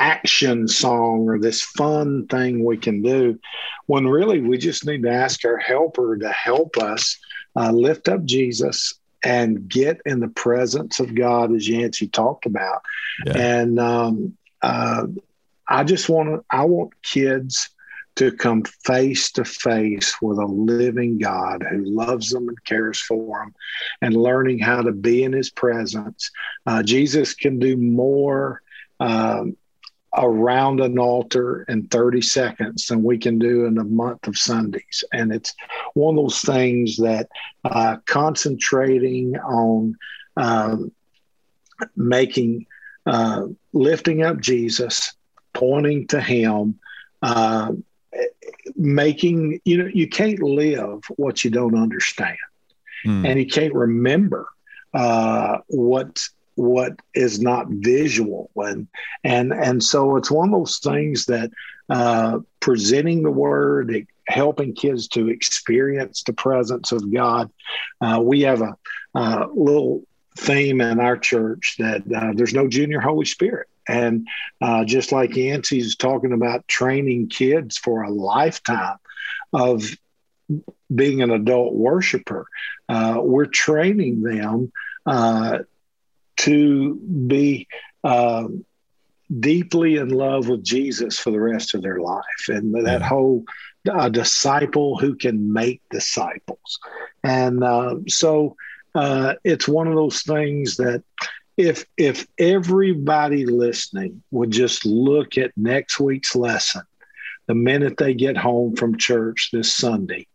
action 0.00 0.66
song 0.66 1.28
or 1.28 1.38
this 1.38 1.62
fun 1.62 2.26
thing 2.26 2.64
we 2.64 2.78
can 2.78 3.02
do 3.02 3.38
when 3.86 4.08
really 4.08 4.40
we 4.40 4.56
just 4.56 4.86
need 4.86 5.02
to 5.02 5.10
ask 5.10 5.44
our 5.44 5.58
helper 5.58 6.16
to 6.16 6.30
help 6.30 6.78
us 6.78 7.18
uh, 7.54 7.70
lift 7.70 8.08
up 8.08 8.24
Jesus 8.24 8.94
and 9.22 9.68
get 9.68 10.00
in 10.06 10.20
the 10.20 10.28
presence 10.28 11.00
of 11.00 11.14
God, 11.14 11.54
as 11.54 11.68
Yancey 11.68 12.08
talked 12.08 12.46
about. 12.46 12.80
Yeah. 13.26 13.36
And 13.36 13.78
um, 13.78 14.36
uh, 14.62 15.06
I 15.68 15.84
just 15.84 16.08
want 16.08 16.30
to, 16.30 16.44
I 16.50 16.64
want 16.64 16.92
kids 17.02 17.68
to 18.16 18.32
come 18.32 18.62
face 18.84 19.30
to 19.32 19.44
face 19.44 20.14
with 20.22 20.38
a 20.38 20.46
living 20.46 21.18
God 21.18 21.62
who 21.68 21.84
loves 21.84 22.30
them 22.30 22.48
and 22.48 22.64
cares 22.64 22.98
for 22.98 23.40
them 23.40 23.54
and 24.00 24.16
learning 24.16 24.58
how 24.60 24.80
to 24.80 24.92
be 24.92 25.22
in 25.22 25.32
his 25.32 25.50
presence. 25.50 26.30
Uh, 26.66 26.82
Jesus 26.82 27.34
can 27.34 27.58
do 27.58 27.76
more 27.76 28.62
um, 28.98 29.56
around 30.16 30.80
an 30.80 30.98
altar 30.98 31.64
in 31.68 31.86
30 31.86 32.20
seconds 32.20 32.86
than 32.86 33.02
we 33.02 33.16
can 33.16 33.38
do 33.38 33.66
in 33.66 33.78
a 33.78 33.84
month 33.84 34.26
of 34.26 34.36
Sundays. 34.36 35.04
And 35.12 35.32
it's 35.32 35.54
one 35.94 36.18
of 36.18 36.24
those 36.24 36.40
things 36.40 36.96
that 36.96 37.28
uh, 37.64 37.98
concentrating 38.06 39.36
on 39.36 39.96
um, 40.36 40.92
making, 41.96 42.66
uh, 43.06 43.46
lifting 43.72 44.22
up 44.22 44.40
Jesus, 44.40 45.14
pointing 45.52 46.08
to 46.08 46.20
Him, 46.20 46.78
uh, 47.22 47.72
making, 48.76 49.60
you 49.64 49.78
know, 49.78 49.90
you 49.92 50.08
can't 50.08 50.42
live 50.42 51.02
what 51.16 51.44
you 51.44 51.50
don't 51.50 51.78
understand. 51.78 52.36
Mm. 53.06 53.28
And 53.28 53.38
you 53.38 53.46
can't 53.46 53.74
remember 53.74 54.48
uh, 54.92 55.58
what 55.68 56.28
what 56.54 56.98
is 57.14 57.40
not 57.40 57.68
visual. 57.68 58.50
And 58.56 58.88
and 59.24 59.52
and 59.52 59.82
so 59.82 60.16
it's 60.16 60.30
one 60.30 60.52
of 60.52 60.60
those 60.60 60.78
things 60.78 61.26
that 61.26 61.50
uh, 61.88 62.40
presenting 62.60 63.22
the 63.22 63.30
word 63.30 64.06
helping 64.26 64.74
kids 64.74 65.08
to 65.08 65.28
experience 65.28 66.22
the 66.22 66.32
presence 66.32 66.92
of 66.92 67.12
god. 67.12 67.50
Uh, 68.00 68.20
we 68.22 68.42
have 68.42 68.62
a, 68.62 68.76
a, 69.14 69.46
little 69.52 70.04
theme 70.36 70.80
in 70.80 71.00
our 71.00 71.16
church 71.16 71.76
that 71.78 72.02
uh, 72.14 72.32
there's 72.34 72.54
no 72.54 72.68
junior 72.68 73.00
holy 73.00 73.26
spirit. 73.26 73.66
And 73.88 74.28
uh, 74.60 74.84
just 74.84 75.10
like 75.10 75.34
Yancey's 75.34 75.96
talking 75.96 76.32
about 76.32 76.68
training 76.68 77.28
kids 77.28 77.76
for 77.76 78.02
a 78.02 78.10
lifetime 78.10 78.98
of 79.52 79.84
being 80.94 81.22
an 81.22 81.30
adult 81.30 81.74
worshiper, 81.74 82.46
uh, 82.88 83.18
we're 83.20 83.46
training 83.46 84.22
them 84.22 84.70
uh, 85.06 85.58
to 86.40 86.94
be 87.26 87.68
um, 88.02 88.64
deeply 89.38 89.96
in 89.96 90.08
love 90.08 90.48
with 90.48 90.64
Jesus 90.64 91.18
for 91.18 91.30
the 91.30 91.40
rest 91.40 91.74
of 91.74 91.82
their 91.82 92.00
life. 92.00 92.48
And 92.48 92.86
that 92.86 93.02
whole 93.02 93.44
uh, 93.90 94.08
disciple 94.08 94.98
who 94.98 95.16
can 95.16 95.52
make 95.52 95.82
disciples. 95.90 96.78
And 97.22 97.62
uh, 97.62 97.96
so 98.08 98.56
uh, 98.94 99.34
it's 99.44 99.68
one 99.68 99.86
of 99.86 99.94
those 99.94 100.22
things 100.22 100.76
that 100.76 101.02
if 101.56 101.84
if 101.98 102.26
everybody 102.38 103.44
listening 103.44 104.22
would 104.30 104.50
just 104.50 104.86
look 104.86 105.36
at 105.36 105.52
next 105.56 106.00
week's 106.00 106.34
lesson 106.34 106.82
the 107.48 107.54
minute 107.54 107.98
they 107.98 108.14
get 108.14 108.36
home 108.36 108.76
from 108.76 108.96
church 108.96 109.50
this 109.52 109.74
Sunday 109.74 110.26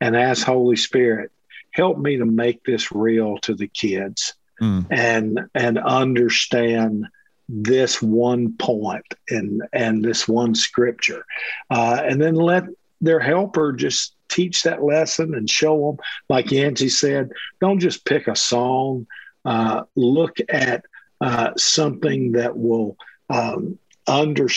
and 0.00 0.14
ask 0.14 0.44
Holy 0.44 0.76
Spirit, 0.76 1.30
help 1.70 1.96
me 1.96 2.18
to 2.18 2.26
make 2.26 2.64
this 2.64 2.92
real 2.92 3.38
to 3.38 3.54
the 3.54 3.68
kids 3.68 4.34
mm. 4.60 4.86
and 4.90 5.40
and 5.54 5.78
understand 5.78 7.06
this 7.48 8.00
one 8.00 8.56
point 8.56 9.14
and 9.28 9.62
and 9.72 10.04
this 10.04 10.26
one 10.26 10.54
scripture, 10.54 11.24
uh, 11.70 12.00
and 12.04 12.20
then 12.20 12.34
let 12.34 12.64
their 13.00 13.20
helper 13.20 13.72
just 13.72 14.14
teach 14.28 14.62
that 14.62 14.82
lesson 14.82 15.34
and 15.34 15.48
show 15.48 15.90
them. 15.90 16.06
Like 16.28 16.50
Yancey 16.50 16.88
said, 16.88 17.30
don't 17.60 17.80
just 17.80 18.04
pick 18.04 18.26
a 18.26 18.36
song. 18.36 19.06
Uh, 19.44 19.82
look 19.94 20.38
at 20.48 20.84
uh, 21.20 21.50
something 21.56 22.32
that 22.32 22.56
will 22.56 22.96
um, 23.28 23.78
under 24.06 24.48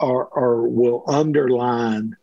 or, 0.00 0.26
or 0.26 0.68
will 0.68 1.02
underline 1.06 2.16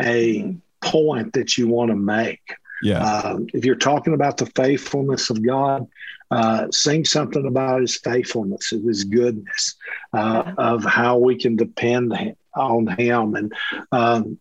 a 0.00 0.56
point 0.80 1.32
that 1.34 1.58
you 1.58 1.68
want 1.68 1.90
to 1.90 1.96
make. 1.96 2.54
Yeah. 2.82 3.02
Uh, 3.02 3.38
if 3.54 3.64
you're 3.64 3.76
talking 3.76 4.14
about 4.14 4.36
the 4.36 4.46
faithfulness 4.46 5.30
of 5.30 5.44
God, 5.44 5.86
uh, 6.30 6.66
sing 6.70 7.04
something 7.04 7.46
about 7.46 7.80
his 7.80 7.96
faithfulness, 7.96 8.72
of 8.72 8.82
his 8.82 9.04
goodness, 9.04 9.76
uh, 10.12 10.52
of 10.58 10.84
how 10.84 11.16
we 11.16 11.36
can 11.36 11.56
depend 11.56 12.34
on 12.54 12.86
him. 12.86 13.34
And, 13.34 13.52
um, 13.92 14.38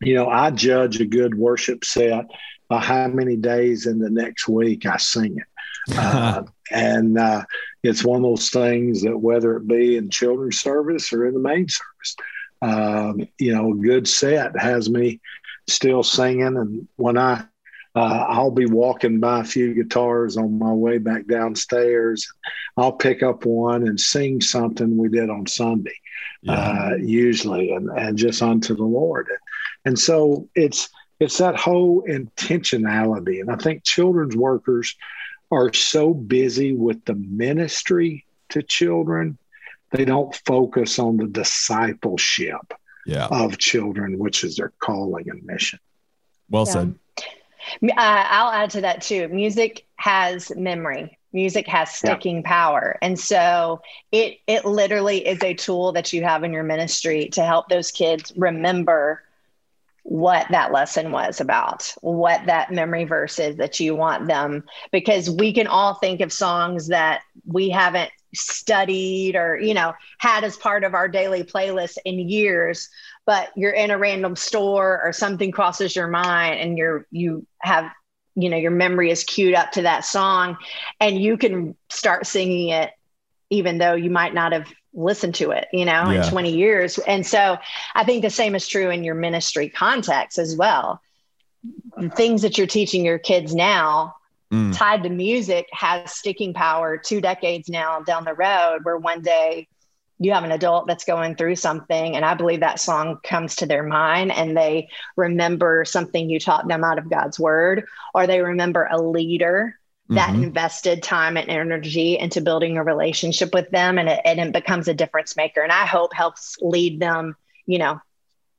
you 0.00 0.14
know, 0.14 0.28
I 0.28 0.50
judge 0.50 1.00
a 1.00 1.06
good 1.06 1.34
worship 1.34 1.84
set 1.84 2.26
by 2.68 2.80
how 2.80 3.08
many 3.08 3.36
days 3.36 3.86
in 3.86 3.98
the 3.98 4.10
next 4.10 4.48
week 4.48 4.86
I 4.86 4.96
sing 4.96 5.38
it. 5.38 5.46
Uh, 5.96 6.42
and 6.72 7.16
uh, 7.16 7.44
it's 7.84 8.04
one 8.04 8.16
of 8.16 8.22
those 8.24 8.50
things 8.50 9.02
that 9.02 9.16
whether 9.16 9.56
it 9.56 9.68
be 9.68 9.96
in 9.96 10.10
children's 10.10 10.60
service 10.60 11.12
or 11.12 11.26
in 11.26 11.34
the 11.34 11.38
main 11.38 11.68
service, 11.68 12.16
um, 12.60 13.28
you 13.38 13.54
know, 13.54 13.70
a 13.70 13.76
good 13.76 14.08
set 14.08 14.58
has 14.58 14.90
me 14.90 15.20
still 15.68 16.02
singing. 16.02 16.56
And 16.56 16.88
when 16.96 17.16
I 17.16 17.44
uh, 17.96 18.26
I'll 18.28 18.50
be 18.50 18.66
walking 18.66 19.20
by 19.20 19.40
a 19.40 19.44
few 19.44 19.74
guitars 19.74 20.36
on 20.36 20.58
my 20.58 20.72
way 20.72 20.98
back 20.98 21.26
downstairs. 21.26 22.30
I'll 22.76 22.92
pick 22.92 23.22
up 23.22 23.46
one 23.46 23.88
and 23.88 23.98
sing 23.98 24.42
something 24.42 24.98
we 24.98 25.08
did 25.08 25.30
on 25.30 25.46
Sunday, 25.46 25.98
yeah. 26.42 26.52
uh, 26.92 26.96
usually, 26.96 27.72
and, 27.72 27.88
and 27.88 28.18
just 28.18 28.42
unto 28.42 28.76
the 28.76 28.84
Lord. 28.84 29.28
And 29.86 29.98
so 29.98 30.48
it's 30.54 30.90
it's 31.18 31.38
that 31.38 31.56
whole 31.56 32.02
intentionality. 32.02 33.40
And 33.40 33.50
I 33.50 33.56
think 33.56 33.82
children's 33.82 34.36
workers 34.36 34.94
are 35.50 35.72
so 35.72 36.12
busy 36.12 36.74
with 36.74 37.02
the 37.06 37.14
ministry 37.14 38.26
to 38.50 38.62
children, 38.62 39.38
they 39.90 40.04
don't 40.04 40.34
focus 40.44 40.98
on 40.98 41.16
the 41.16 41.26
discipleship 41.26 42.74
yeah. 43.06 43.28
of 43.30 43.56
children, 43.56 44.18
which 44.18 44.44
is 44.44 44.56
their 44.56 44.72
calling 44.80 45.30
and 45.30 45.42
mission. 45.44 45.78
Well 46.50 46.66
yeah. 46.66 46.72
said. 46.72 46.94
Uh, 47.82 47.92
I'll 47.96 48.52
add 48.52 48.70
to 48.70 48.80
that 48.82 49.02
too. 49.02 49.28
Music 49.28 49.84
has 49.96 50.52
memory. 50.56 51.18
Music 51.32 51.66
has 51.66 51.90
sticking 51.90 52.36
yeah. 52.36 52.48
power, 52.48 52.98
and 53.02 53.18
so 53.18 53.82
it 54.10 54.38
it 54.46 54.64
literally 54.64 55.26
is 55.26 55.42
a 55.42 55.52
tool 55.52 55.92
that 55.92 56.12
you 56.12 56.22
have 56.22 56.44
in 56.44 56.52
your 56.52 56.62
ministry 56.62 57.28
to 57.30 57.44
help 57.44 57.68
those 57.68 57.90
kids 57.90 58.32
remember 58.36 59.22
what 60.04 60.46
that 60.50 60.72
lesson 60.72 61.10
was 61.10 61.40
about, 61.40 61.92
what 62.00 62.46
that 62.46 62.70
memory 62.72 63.04
verse 63.04 63.38
is 63.38 63.56
that 63.56 63.80
you 63.80 63.94
want 63.94 64.28
them, 64.28 64.62
because 64.92 65.28
we 65.28 65.52
can 65.52 65.66
all 65.66 65.94
think 65.94 66.20
of 66.20 66.32
songs 66.32 66.86
that 66.86 67.22
we 67.44 67.68
haven't 67.68 68.10
studied 68.40 69.36
or 69.36 69.58
you 69.58 69.74
know 69.74 69.92
had 70.18 70.44
as 70.44 70.56
part 70.56 70.84
of 70.84 70.94
our 70.94 71.08
daily 71.08 71.42
playlist 71.42 71.98
in 72.04 72.18
years 72.18 72.88
but 73.26 73.50
you're 73.56 73.72
in 73.72 73.90
a 73.90 73.98
random 73.98 74.36
store 74.36 75.02
or 75.02 75.12
something 75.12 75.50
crosses 75.50 75.96
your 75.96 76.08
mind 76.08 76.60
and 76.60 76.78
you're 76.78 77.06
you 77.10 77.46
have 77.60 77.90
you 78.34 78.48
know 78.48 78.56
your 78.56 78.70
memory 78.70 79.10
is 79.10 79.24
queued 79.24 79.54
up 79.54 79.72
to 79.72 79.82
that 79.82 80.04
song 80.04 80.56
and 81.00 81.20
you 81.20 81.36
can 81.36 81.76
start 81.90 82.26
singing 82.26 82.68
it 82.68 82.90
even 83.50 83.78
though 83.78 83.94
you 83.94 84.10
might 84.10 84.34
not 84.34 84.52
have 84.52 84.66
listened 84.94 85.34
to 85.34 85.50
it 85.50 85.66
you 85.72 85.84
know 85.84 86.10
yeah. 86.10 86.24
in 86.24 86.30
20 86.30 86.56
years 86.56 86.98
and 86.98 87.26
so 87.26 87.58
i 87.94 88.04
think 88.04 88.22
the 88.22 88.30
same 88.30 88.54
is 88.54 88.66
true 88.66 88.90
in 88.90 89.04
your 89.04 89.14
ministry 89.14 89.68
context 89.68 90.38
as 90.38 90.56
well 90.56 91.00
things 92.14 92.42
that 92.42 92.56
you're 92.56 92.66
teaching 92.66 93.04
your 93.04 93.18
kids 93.18 93.54
now 93.54 94.14
mm. 94.52 94.76
tied 94.76 95.02
to 95.02 95.08
music 95.08 95.68
has 95.72 96.12
sticking 96.12 96.54
power 96.54 96.96
two 96.96 97.20
decades 97.20 97.68
now 97.68 98.00
down 98.00 98.24
the 98.24 98.34
road 98.34 98.80
where 98.82 98.96
one 98.96 99.22
day 99.22 99.68
you 100.18 100.32
have 100.32 100.44
an 100.44 100.52
adult 100.52 100.86
that's 100.86 101.04
going 101.04 101.36
through 101.36 101.56
something 101.56 102.16
and 102.16 102.24
i 102.24 102.34
believe 102.34 102.60
that 102.60 102.80
song 102.80 103.18
comes 103.22 103.56
to 103.56 103.66
their 103.66 103.82
mind 103.82 104.32
and 104.32 104.56
they 104.56 104.88
remember 105.16 105.84
something 105.84 106.30
you 106.30 106.38
taught 106.38 106.68
them 106.68 106.84
out 106.84 106.98
of 106.98 107.10
god's 107.10 107.38
word 107.38 107.84
or 108.14 108.26
they 108.26 108.40
remember 108.40 108.88
a 108.90 109.00
leader 109.00 109.78
that 110.08 110.30
mm-hmm. 110.30 110.44
invested 110.44 111.02
time 111.02 111.36
and 111.36 111.48
energy 111.48 112.16
into 112.16 112.40
building 112.40 112.76
a 112.76 112.84
relationship 112.84 113.52
with 113.52 113.68
them 113.70 113.98
and 113.98 114.08
it, 114.08 114.20
and 114.24 114.38
it 114.38 114.52
becomes 114.52 114.86
a 114.86 114.94
difference 114.94 115.36
maker 115.36 115.62
and 115.62 115.72
i 115.72 115.84
hope 115.84 116.12
helps 116.14 116.56
lead 116.60 117.00
them 117.00 117.36
you 117.66 117.78
know 117.78 118.00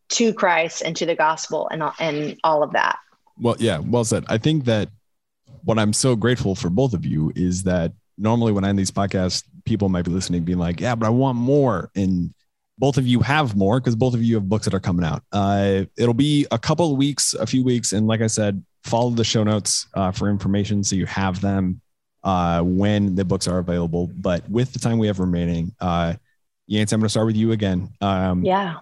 to 0.10 0.34
christ 0.34 0.82
and 0.82 0.96
to 0.96 1.06
the 1.06 1.16
gospel 1.16 1.70
and, 1.72 1.84
and 2.00 2.38
all 2.44 2.64
of 2.64 2.74
that 2.74 3.00
well 3.40 3.56
yeah 3.60 3.80
well 3.80 4.04
said 4.04 4.26
i 4.28 4.38
think 4.38 4.66
that 4.66 4.90
what 5.68 5.80
i'm 5.80 5.94
so 5.94 6.16
grateful 6.16 6.56
for 6.56 6.70
both 6.70 6.94
of 6.94 7.06
you 7.06 7.32
is 7.36 7.64
that 7.64 7.92
normally 8.18 8.52
when 8.52 8.64
I 8.64 8.70
end 8.70 8.80
these 8.80 8.92
podcasts, 8.92 9.44
people 9.66 9.90
might 9.90 10.06
be 10.06 10.12
listening, 10.12 10.44
being 10.44 10.58
like, 10.58 10.80
yeah, 10.80 10.96
but 10.96 11.06
I 11.06 11.10
want 11.10 11.38
more. 11.38 11.92
And 11.96 12.34
both 12.78 12.98
of 12.98 13.08
you 13.08 13.20
have 13.22 13.56
more 13.56 13.80
because 13.80 13.96
both 13.96 14.14
of 14.14 14.24
you 14.24 14.36
have 14.36 14.50
books 14.50 14.66
that 14.66 14.74
are 14.74 14.80
coming 14.80 15.06
out. 15.06 15.24
Uh, 15.32 15.86
it'll 15.98 16.14
be 16.14 16.46
a 16.52 16.60
couple 16.60 16.92
of 16.92 16.98
weeks, 16.98 17.34
a 17.34 17.46
few 17.46 17.64
weeks. 17.64 17.94
And 17.94 18.08
like 18.08 18.22
I 18.22 18.28
said, 18.28 18.64
follow 18.84 19.10
the 19.12 19.24
show 19.24 19.44
notes 19.44 19.88
uh, 19.94 20.12
for 20.12 20.30
information 20.30 20.84
so 20.84 20.96
you 20.96 21.06
have 21.06 21.42
them 21.42 21.82
uh, 22.24 22.62
when 22.62 23.16
the 23.16 23.26
books 23.26 23.48
are 23.48 23.60
available. 23.60 24.12
But 24.16 24.48
with 24.50 24.74
the 24.74 24.80
time 24.80 24.98
we 24.98 25.08
have 25.08 25.20
remaining, 25.20 25.74
uh, 25.80 26.16
Yancey, 26.68 26.96
I'm 26.96 27.02
going 27.02 27.06
to 27.06 27.10
start 27.10 27.28
with 27.28 27.36
you 27.36 27.52
again. 27.52 27.90
Um, 28.02 28.44
yeah. 28.44 28.76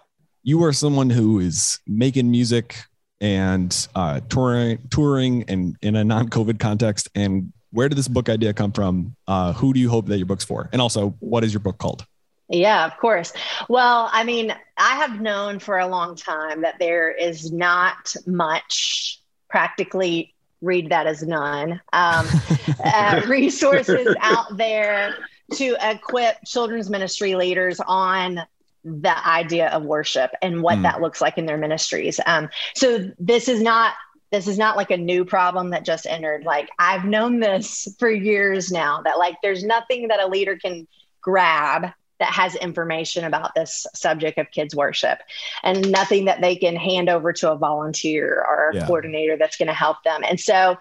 You 0.43 0.63
are 0.63 0.73
someone 0.73 1.09
who 1.09 1.39
is 1.39 1.79
making 1.87 2.29
music 2.29 2.83
and 3.21 3.87
uh, 3.95 4.19
touring, 4.29 4.79
touring 4.89 5.43
and 5.47 5.77
in 5.81 5.95
a 5.95 6.03
non-COVID 6.03 6.59
context 6.59 7.09
and 7.15 7.51
where 7.75 7.89
did 7.89 7.97
this 7.97 8.07
book 8.07 8.29
idea 8.29 8.53
come 8.53 8.71
from? 8.71 9.15
Uh, 9.27 9.51
who 9.51 9.73
do 9.73 9.81
you 9.81 9.89
hope 9.89 10.05
that 10.05 10.17
your 10.17 10.25
book's 10.25 10.45
for? 10.45 10.69
And 10.71 10.81
also, 10.81 11.09
what 11.19 11.43
is 11.43 11.53
your 11.53 11.59
book 11.59 11.77
called? 11.77 12.05
Yeah, 12.47 12.85
of 12.85 12.95
course. 12.97 13.33
Well, 13.67 14.09
I 14.13 14.23
mean, 14.23 14.55
I 14.77 14.95
have 14.95 15.19
known 15.19 15.59
for 15.59 15.79
a 15.79 15.87
long 15.87 16.15
time 16.15 16.61
that 16.61 16.79
there 16.79 17.11
is 17.11 17.51
not 17.51 18.15
much 18.25 19.21
practically 19.49 20.33
read 20.61 20.89
that 20.89 21.05
as 21.05 21.21
none 21.21 21.81
um, 21.91 22.27
uh, 22.83 23.21
resources 23.27 24.15
out 24.21 24.57
there 24.57 25.15
to 25.53 25.75
equip 25.81 26.37
children's 26.45 26.89
ministry 26.89 27.35
leaders 27.35 27.79
on 27.85 28.41
the 28.85 29.27
idea 29.27 29.69
of 29.69 29.83
worship 29.83 30.31
and 30.41 30.61
what 30.61 30.77
mm. 30.77 30.83
that 30.83 31.01
looks 31.01 31.19
like 31.19 31.37
in 31.39 31.47
their 31.47 31.57
ministries. 31.57 32.19
Um, 32.25 32.49
so 32.75 33.11
this 33.19 33.49
is 33.49 33.61
not 33.61 33.95
this 34.31 34.47
is 34.47 34.57
not 34.57 34.75
like 34.75 34.91
a 34.91 34.97
new 34.97 35.23
problem 35.23 35.69
that 35.69 35.85
just 35.85 36.05
entered. 36.05 36.43
Like 36.43 36.69
I've 36.77 37.05
known 37.05 37.39
this 37.39 37.87
for 37.99 38.09
years 38.09 38.71
now 38.71 39.01
that 39.03 39.17
like 39.17 39.35
there's 39.41 39.63
nothing 39.63 40.09
that 40.09 40.19
a 40.19 40.27
leader 40.27 40.57
can 40.57 40.87
grab 41.21 41.91
that 42.19 42.29
has 42.29 42.55
information 42.55 43.25
about 43.25 43.53
this 43.55 43.85
subject 43.93 44.37
of 44.37 44.49
kids 44.51 44.75
worship 44.75 45.19
and 45.63 45.91
nothing 45.91 46.25
that 46.25 46.41
they 46.41 46.55
can 46.55 46.75
hand 46.75 47.09
over 47.09 47.33
to 47.33 47.51
a 47.51 47.57
volunteer 47.57 48.45
or 48.47 48.69
a 48.69 48.75
yeah. 48.75 48.87
coordinator 48.87 49.35
that's 49.37 49.57
going 49.57 49.67
to 49.67 49.73
help 49.73 49.97
them 50.05 50.21
and 50.23 50.39
so 50.39 50.77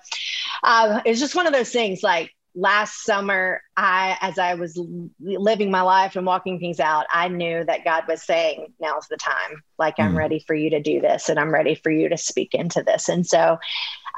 uh, 0.62 1.00
it's 1.04 1.18
just 1.18 1.34
one 1.34 1.46
of 1.46 1.52
those 1.52 1.70
things 1.70 2.04
like 2.04 2.33
last 2.54 3.02
summer 3.02 3.60
i 3.76 4.16
as 4.20 4.38
i 4.38 4.54
was 4.54 4.80
living 5.20 5.70
my 5.70 5.80
life 5.80 6.14
and 6.14 6.24
walking 6.24 6.60
things 6.60 6.78
out 6.78 7.06
i 7.12 7.26
knew 7.26 7.64
that 7.64 7.84
god 7.84 8.04
was 8.06 8.22
saying 8.22 8.72
now's 8.80 9.08
the 9.08 9.16
time 9.16 9.62
like 9.78 9.94
i'm 9.98 10.14
mm. 10.14 10.18
ready 10.18 10.38
for 10.38 10.54
you 10.54 10.70
to 10.70 10.80
do 10.80 11.00
this 11.00 11.28
and 11.28 11.40
i'm 11.40 11.52
ready 11.52 11.74
for 11.74 11.90
you 11.90 12.08
to 12.08 12.16
speak 12.16 12.54
into 12.54 12.82
this 12.82 13.08
and 13.08 13.26
so 13.26 13.58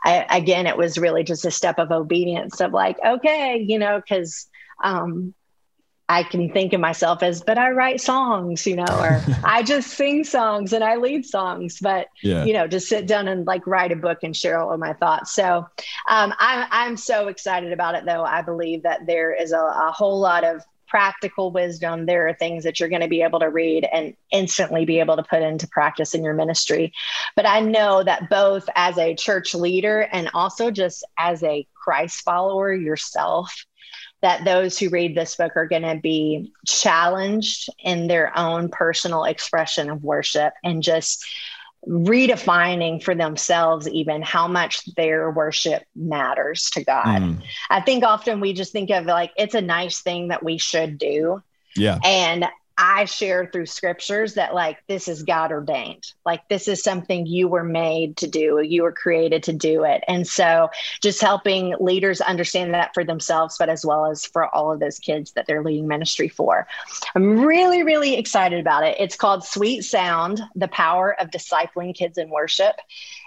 I, 0.04 0.26
again 0.30 0.66
it 0.66 0.76
was 0.76 0.98
really 0.98 1.24
just 1.24 1.46
a 1.46 1.50
step 1.50 1.78
of 1.78 1.90
obedience 1.90 2.60
of 2.60 2.72
like 2.72 2.98
okay 3.04 3.64
you 3.66 3.78
know 3.78 4.00
because 4.00 4.46
um, 4.84 5.34
I 6.08 6.22
can 6.22 6.52
think 6.52 6.72
of 6.72 6.80
myself 6.80 7.22
as, 7.22 7.42
but 7.42 7.58
I 7.58 7.70
write 7.70 8.00
songs, 8.00 8.66
you 8.66 8.76
know, 8.76 8.84
or 8.88 9.22
I 9.44 9.62
just 9.62 9.90
sing 9.90 10.22
songs 10.24 10.72
and 10.72 10.84
I 10.84 10.96
lead 10.96 11.26
songs, 11.26 11.78
but 11.80 12.08
yeah. 12.22 12.44
you 12.44 12.52
know, 12.52 12.68
just 12.68 12.88
sit 12.88 13.06
down 13.06 13.26
and 13.28 13.46
like 13.46 13.66
write 13.66 13.92
a 13.92 13.96
book 13.96 14.18
and 14.22 14.36
share 14.36 14.58
all 14.58 14.72
of 14.72 14.78
my 14.78 14.92
thoughts. 14.92 15.32
So 15.32 15.66
um, 16.08 16.34
I'm 16.38 16.68
I'm 16.70 16.96
so 16.96 17.28
excited 17.28 17.72
about 17.72 17.96
it, 17.96 18.04
though. 18.04 18.24
I 18.24 18.42
believe 18.42 18.84
that 18.84 19.06
there 19.06 19.34
is 19.34 19.52
a, 19.52 19.58
a 19.58 19.92
whole 19.92 20.20
lot 20.20 20.44
of 20.44 20.62
practical 20.86 21.50
wisdom. 21.50 22.06
There 22.06 22.28
are 22.28 22.34
things 22.34 22.62
that 22.62 22.78
you're 22.78 22.88
going 22.88 23.02
to 23.02 23.08
be 23.08 23.22
able 23.22 23.40
to 23.40 23.50
read 23.50 23.86
and 23.92 24.14
instantly 24.30 24.84
be 24.84 25.00
able 25.00 25.16
to 25.16 25.22
put 25.24 25.42
into 25.42 25.66
practice 25.66 26.14
in 26.14 26.22
your 26.22 26.34
ministry. 26.34 26.92
But 27.34 27.46
I 27.46 27.60
know 27.60 28.04
that 28.04 28.30
both 28.30 28.68
as 28.76 28.96
a 28.96 29.16
church 29.16 29.54
leader 29.54 30.02
and 30.12 30.30
also 30.32 30.70
just 30.70 31.04
as 31.18 31.42
a 31.42 31.66
Christ 31.74 32.22
follower 32.22 32.72
yourself 32.72 33.66
that 34.26 34.44
those 34.44 34.76
who 34.76 34.88
read 34.88 35.14
this 35.14 35.36
book 35.36 35.52
are 35.54 35.68
going 35.68 35.82
to 35.82 36.00
be 36.02 36.52
challenged 36.66 37.70
in 37.78 38.08
their 38.08 38.36
own 38.36 38.68
personal 38.68 39.22
expression 39.22 39.88
of 39.88 40.02
worship 40.02 40.52
and 40.64 40.82
just 40.82 41.24
redefining 41.86 43.00
for 43.00 43.14
themselves 43.14 43.88
even 43.88 44.22
how 44.22 44.48
much 44.48 44.84
their 44.96 45.30
worship 45.30 45.84
matters 45.94 46.70
to 46.70 46.82
God. 46.82 47.22
Mm. 47.22 47.42
I 47.70 47.80
think 47.80 48.02
often 48.02 48.40
we 48.40 48.52
just 48.52 48.72
think 48.72 48.90
of 48.90 49.04
like 49.06 49.30
it's 49.36 49.54
a 49.54 49.60
nice 49.60 50.00
thing 50.00 50.26
that 50.28 50.42
we 50.42 50.58
should 50.58 50.98
do. 50.98 51.40
Yeah. 51.76 52.00
And 52.02 52.46
I 52.78 53.06
shared 53.06 53.52
through 53.52 53.66
scriptures 53.66 54.34
that 54.34 54.54
like 54.54 54.78
this 54.86 55.08
is 55.08 55.22
God 55.22 55.50
ordained. 55.50 56.12
Like 56.26 56.46
this 56.48 56.68
is 56.68 56.82
something 56.82 57.26
you 57.26 57.48
were 57.48 57.64
made 57.64 58.18
to 58.18 58.26
do. 58.26 58.60
You 58.60 58.82
were 58.82 58.92
created 58.92 59.42
to 59.44 59.52
do 59.54 59.84
it. 59.84 60.04
And 60.06 60.26
so 60.26 60.68
just 61.00 61.22
helping 61.22 61.74
leaders 61.80 62.20
understand 62.20 62.74
that 62.74 62.92
for 62.92 63.02
themselves, 63.02 63.56
but 63.58 63.70
as 63.70 63.84
well 63.84 64.10
as 64.10 64.26
for 64.26 64.54
all 64.54 64.72
of 64.72 64.80
those 64.80 64.98
kids 64.98 65.32
that 65.32 65.46
they're 65.46 65.64
leading 65.64 65.88
ministry 65.88 66.28
for. 66.28 66.66
I'm 67.14 67.40
really, 67.40 67.82
really 67.82 68.16
excited 68.16 68.60
about 68.60 68.84
it. 68.84 68.96
It's 68.98 69.16
called 69.16 69.44
Sweet 69.44 69.82
Sound, 69.82 70.42
the 70.54 70.68
power 70.68 71.18
of 71.18 71.30
discipling 71.30 71.94
kids 71.94 72.18
in 72.18 72.28
worship. 72.28 72.76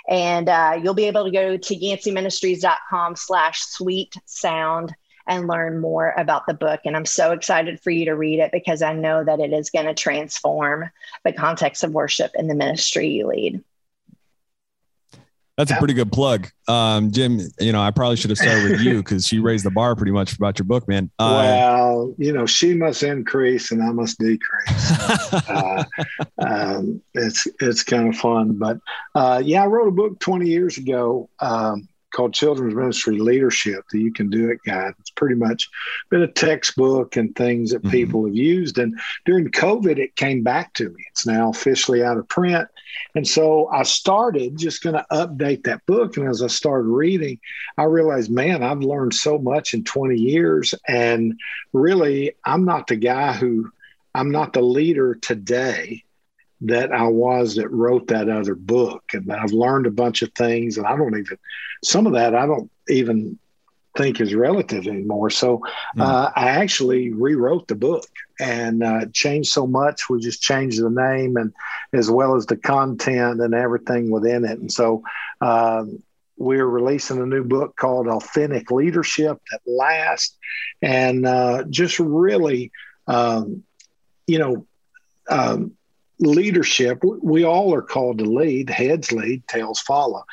And 0.07 0.47
uh, 0.47 0.79
you'll 0.81 0.93
be 0.93 1.05
able 1.05 1.25
to 1.25 1.31
go 1.31 1.57
to 1.57 1.75
yanceyministries.com 1.75 3.15
slash 3.15 3.61
sweet 3.61 4.15
sound 4.25 4.95
and 5.29 5.47
learn 5.47 5.79
more 5.79 6.13
about 6.17 6.47
the 6.47 6.53
book. 6.53 6.81
And 6.83 6.95
I'm 6.95 7.05
so 7.05 7.31
excited 7.31 7.79
for 7.79 7.91
you 7.91 8.05
to 8.05 8.15
read 8.15 8.39
it 8.39 8.51
because 8.51 8.81
I 8.81 8.93
know 8.93 9.23
that 9.23 9.39
it 9.39 9.53
is 9.53 9.69
going 9.69 9.85
to 9.85 9.93
transform 9.93 10.89
the 11.23 11.31
context 11.31 11.83
of 11.83 11.91
worship 11.91 12.31
in 12.35 12.47
the 12.47 12.55
ministry 12.55 13.09
you 13.09 13.27
lead. 13.27 13.63
That's 15.59 15.71
a 15.71 15.75
pretty 15.75 15.93
good 15.93 16.13
plug. 16.13 16.47
Um, 16.69 17.11
Jim, 17.11 17.41
you 17.59 17.73
know, 17.73 17.81
I 17.81 17.91
probably 17.91 18.15
should 18.15 18.29
have 18.29 18.37
started 18.37 18.71
with 18.71 18.79
you 18.79 18.97
because 19.03 19.27
she 19.27 19.39
raised 19.39 19.65
the 19.65 19.71
bar 19.71 19.93
pretty 19.93 20.13
much 20.13 20.31
about 20.31 20.57
your 20.57 20.65
book, 20.65 20.87
man. 20.87 21.11
Uh, 21.19 21.41
well, 21.43 22.15
you 22.17 22.31
know, 22.31 22.45
she 22.45 22.73
must 22.73 23.03
increase 23.03 23.69
and 23.71 23.83
I 23.83 23.91
must 23.91 24.17
decrease. 24.19 24.91
uh, 25.49 25.83
um, 26.37 27.01
it's, 27.13 27.45
it's 27.59 27.83
kind 27.83 28.07
of 28.07 28.15
fun, 28.15 28.57
but 28.57 28.79
uh, 29.15 29.41
yeah, 29.43 29.63
I 29.63 29.65
wrote 29.65 29.89
a 29.89 29.91
book 29.91 30.17
20 30.19 30.47
years 30.47 30.77
ago. 30.77 31.29
Um, 31.41 31.89
called 32.11 32.33
Children's 32.33 32.75
Ministry 32.75 33.19
Leadership, 33.19 33.85
the 33.91 33.99
You 33.99 34.11
Can 34.11 34.29
Do 34.29 34.49
It 34.49 34.59
guide. 34.65 34.93
It's 34.99 35.11
pretty 35.11 35.35
much 35.35 35.69
been 36.09 36.21
a 36.21 36.27
textbook 36.27 37.15
and 37.15 37.35
things 37.35 37.71
that 37.71 37.81
mm-hmm. 37.81 37.91
people 37.91 38.25
have 38.25 38.35
used. 38.35 38.77
And 38.77 38.99
during 39.25 39.49
COVID, 39.49 39.97
it 39.97 40.15
came 40.15 40.43
back 40.43 40.73
to 40.75 40.89
me. 40.89 41.05
It's 41.11 41.25
now 41.25 41.49
officially 41.49 42.03
out 42.03 42.17
of 42.17 42.27
print. 42.27 42.67
And 43.15 43.27
so 43.27 43.67
I 43.67 43.83
started 43.83 44.57
just 44.57 44.83
going 44.83 44.95
to 44.95 45.05
update 45.11 45.63
that 45.63 45.85
book. 45.85 46.17
And 46.17 46.27
as 46.27 46.41
I 46.41 46.47
started 46.47 46.87
reading, 46.87 47.39
I 47.77 47.83
realized, 47.83 48.31
man, 48.31 48.63
I've 48.63 48.79
learned 48.79 49.13
so 49.13 49.37
much 49.37 49.73
in 49.73 49.83
20 49.83 50.17
years. 50.17 50.73
And 50.87 51.39
really, 51.73 52.33
I'm 52.43 52.65
not 52.65 52.87
the 52.87 52.95
guy 52.95 53.33
who, 53.33 53.71
I'm 54.15 54.31
not 54.31 54.53
the 54.53 54.61
leader 54.61 55.15
today 55.15 56.03
that 56.61 56.91
I 56.91 57.07
was 57.07 57.55
that 57.55 57.69
wrote 57.69 58.07
that 58.07 58.29
other 58.29 58.55
book. 58.55 59.03
And 59.13 59.31
I've 59.31 59.51
learned 59.51 59.87
a 59.87 59.91
bunch 59.91 60.21
of 60.21 60.31
things, 60.33 60.77
and 60.77 60.85
I 60.85 60.95
don't 60.95 61.17
even, 61.17 61.37
some 61.83 62.07
of 62.07 62.13
that 62.13 62.35
I 62.35 62.45
don't 62.45 62.69
even 62.89 63.39
think 63.97 64.21
is 64.21 64.35
relative 64.35 64.87
anymore. 64.87 65.29
So 65.29 65.59
mm. 65.97 66.01
uh, 66.01 66.31
I 66.35 66.49
actually 66.49 67.11
rewrote 67.11 67.67
the 67.67 67.75
book 67.75 68.07
and 68.39 68.83
uh, 68.83 69.05
changed 69.13 69.49
so 69.49 69.67
much. 69.67 70.09
We 70.09 70.19
just 70.19 70.41
changed 70.41 70.81
the 70.81 70.89
name 70.89 71.37
and 71.37 71.53
as 71.91 72.09
well 72.09 72.35
as 72.35 72.45
the 72.45 72.57
content 72.57 73.41
and 73.41 73.53
everything 73.53 74.11
within 74.11 74.45
it. 74.45 74.59
And 74.59 74.71
so 74.71 75.03
um, 75.41 76.01
we're 76.37 76.65
releasing 76.65 77.19
a 77.19 77.25
new 77.25 77.43
book 77.43 77.75
called 77.75 78.07
Authentic 78.07 78.71
Leadership 78.71 79.41
That 79.51 79.61
Lasts, 79.65 80.37
and 80.81 81.25
uh, 81.25 81.63
just 81.69 81.99
really, 81.99 82.71
um, 83.07 83.63
you 84.27 84.39
know, 84.39 84.65
um, 85.29 85.73
leadership 86.19 87.01
we 87.03 87.43
all 87.43 87.73
are 87.73 87.81
called 87.81 88.19
to 88.19 88.25
lead. 88.25 88.69
Heads 88.69 89.11
lead 89.11 89.47
tails 89.47 89.79
follow. 89.79 90.23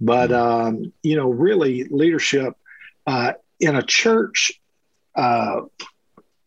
But 0.00 0.30
mm-hmm. 0.30 0.66
um, 0.66 0.92
you 1.02 1.16
know 1.16 1.28
really 1.28 1.84
leadership 1.84 2.54
uh, 3.06 3.34
in 3.60 3.76
a 3.76 3.82
church 3.82 4.52
uh, 5.14 5.62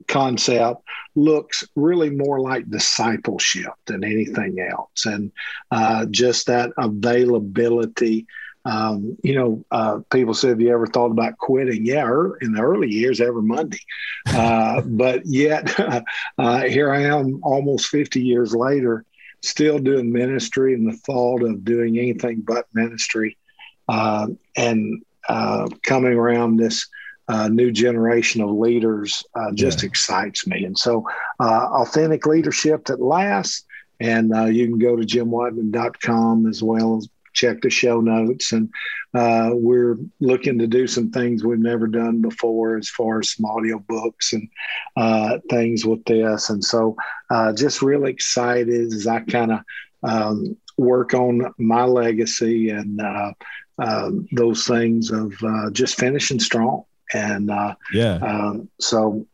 concept 0.07 0.81
looks 1.15 1.63
really 1.75 2.09
more 2.09 2.39
like 2.39 2.69
discipleship 2.69 3.73
than 3.85 4.03
anything 4.03 4.59
else. 4.59 5.05
And 5.05 5.31
uh, 5.71 6.05
just 6.07 6.47
that 6.47 6.71
availability 6.77 8.27
um, 8.69 9.17
you 9.23 9.33
know, 9.33 9.65
uh, 9.71 9.99
people 10.11 10.33
say, 10.33 10.49
"Have 10.49 10.61
you 10.61 10.71
ever 10.71 10.85
thought 10.85 11.11
about 11.11 11.37
quitting?" 11.37 11.85
Yeah, 11.85 12.05
er, 12.05 12.37
in 12.41 12.53
the 12.53 12.61
early 12.61 12.89
years, 12.89 13.19
every 13.19 13.41
Monday. 13.41 13.79
Uh, 14.27 14.81
but 14.85 15.25
yet, 15.25 15.73
uh, 16.37 16.61
here 16.61 16.93
I 16.93 17.01
am, 17.01 17.39
almost 17.41 17.87
50 17.87 18.21
years 18.21 18.53
later, 18.53 19.05
still 19.41 19.79
doing 19.79 20.11
ministry, 20.11 20.75
and 20.75 20.87
the 20.87 20.97
thought 20.97 21.41
of 21.41 21.65
doing 21.65 21.97
anything 21.97 22.41
but 22.41 22.67
ministry, 22.73 23.37
uh, 23.87 24.27
and 24.55 25.03
uh, 25.27 25.67
coming 25.83 26.13
around 26.13 26.57
this. 26.57 26.87
Uh, 27.27 27.47
new 27.47 27.71
generation 27.71 28.41
of 28.41 28.49
leaders 28.49 29.23
just 29.53 29.83
yeah. 29.83 29.87
excites 29.87 30.47
me. 30.47 30.65
And 30.65 30.75
so, 30.75 31.07
authentic 31.39 32.25
leadership 32.25 32.85
that 32.85 32.99
lasts. 32.99 33.65
And 33.99 34.33
you 34.51 34.65
can 34.65 34.79
go 34.79 34.95
to 34.95 35.05
jimwideman.com 35.05 36.47
as 36.47 36.63
well 36.63 36.97
as 36.97 37.07
check 37.39 37.61
the 37.61 37.69
show 37.69 38.01
notes. 38.01 38.51
And 38.51 38.69
uh, 39.13 39.51
we're 39.53 39.97
looking 40.19 40.59
to 40.59 40.67
do 40.67 40.87
some 40.87 41.09
things 41.11 41.43
we've 41.43 41.59
never 41.59 41.87
done 41.87 42.21
before 42.21 42.77
as 42.77 42.89
far 42.89 43.19
as 43.19 43.33
some 43.33 43.45
audio 43.45 43.79
books 43.79 44.33
and 44.33 44.47
uh, 44.97 45.39
things 45.49 45.85
with 45.85 46.03
this. 46.05 46.49
And 46.49 46.63
so 46.63 46.95
uh, 47.29 47.53
just 47.53 47.81
really 47.81 48.11
excited 48.11 48.93
as 48.93 49.07
I 49.07 49.21
kind 49.21 49.51
of 49.51 49.59
um, 50.03 50.57
work 50.77 51.13
on 51.13 51.53
my 51.57 51.83
legacy 51.83 52.69
and 52.69 53.01
uh, 53.01 53.31
um, 53.79 54.27
those 54.31 54.65
things 54.67 55.11
of 55.11 55.33
uh, 55.43 55.69
just 55.71 55.97
finishing 55.97 56.39
strong. 56.39 56.83
And 57.13 57.49
uh, 57.49 57.75
yeah, 57.93 58.19
um, 58.21 58.69
so 58.79 59.25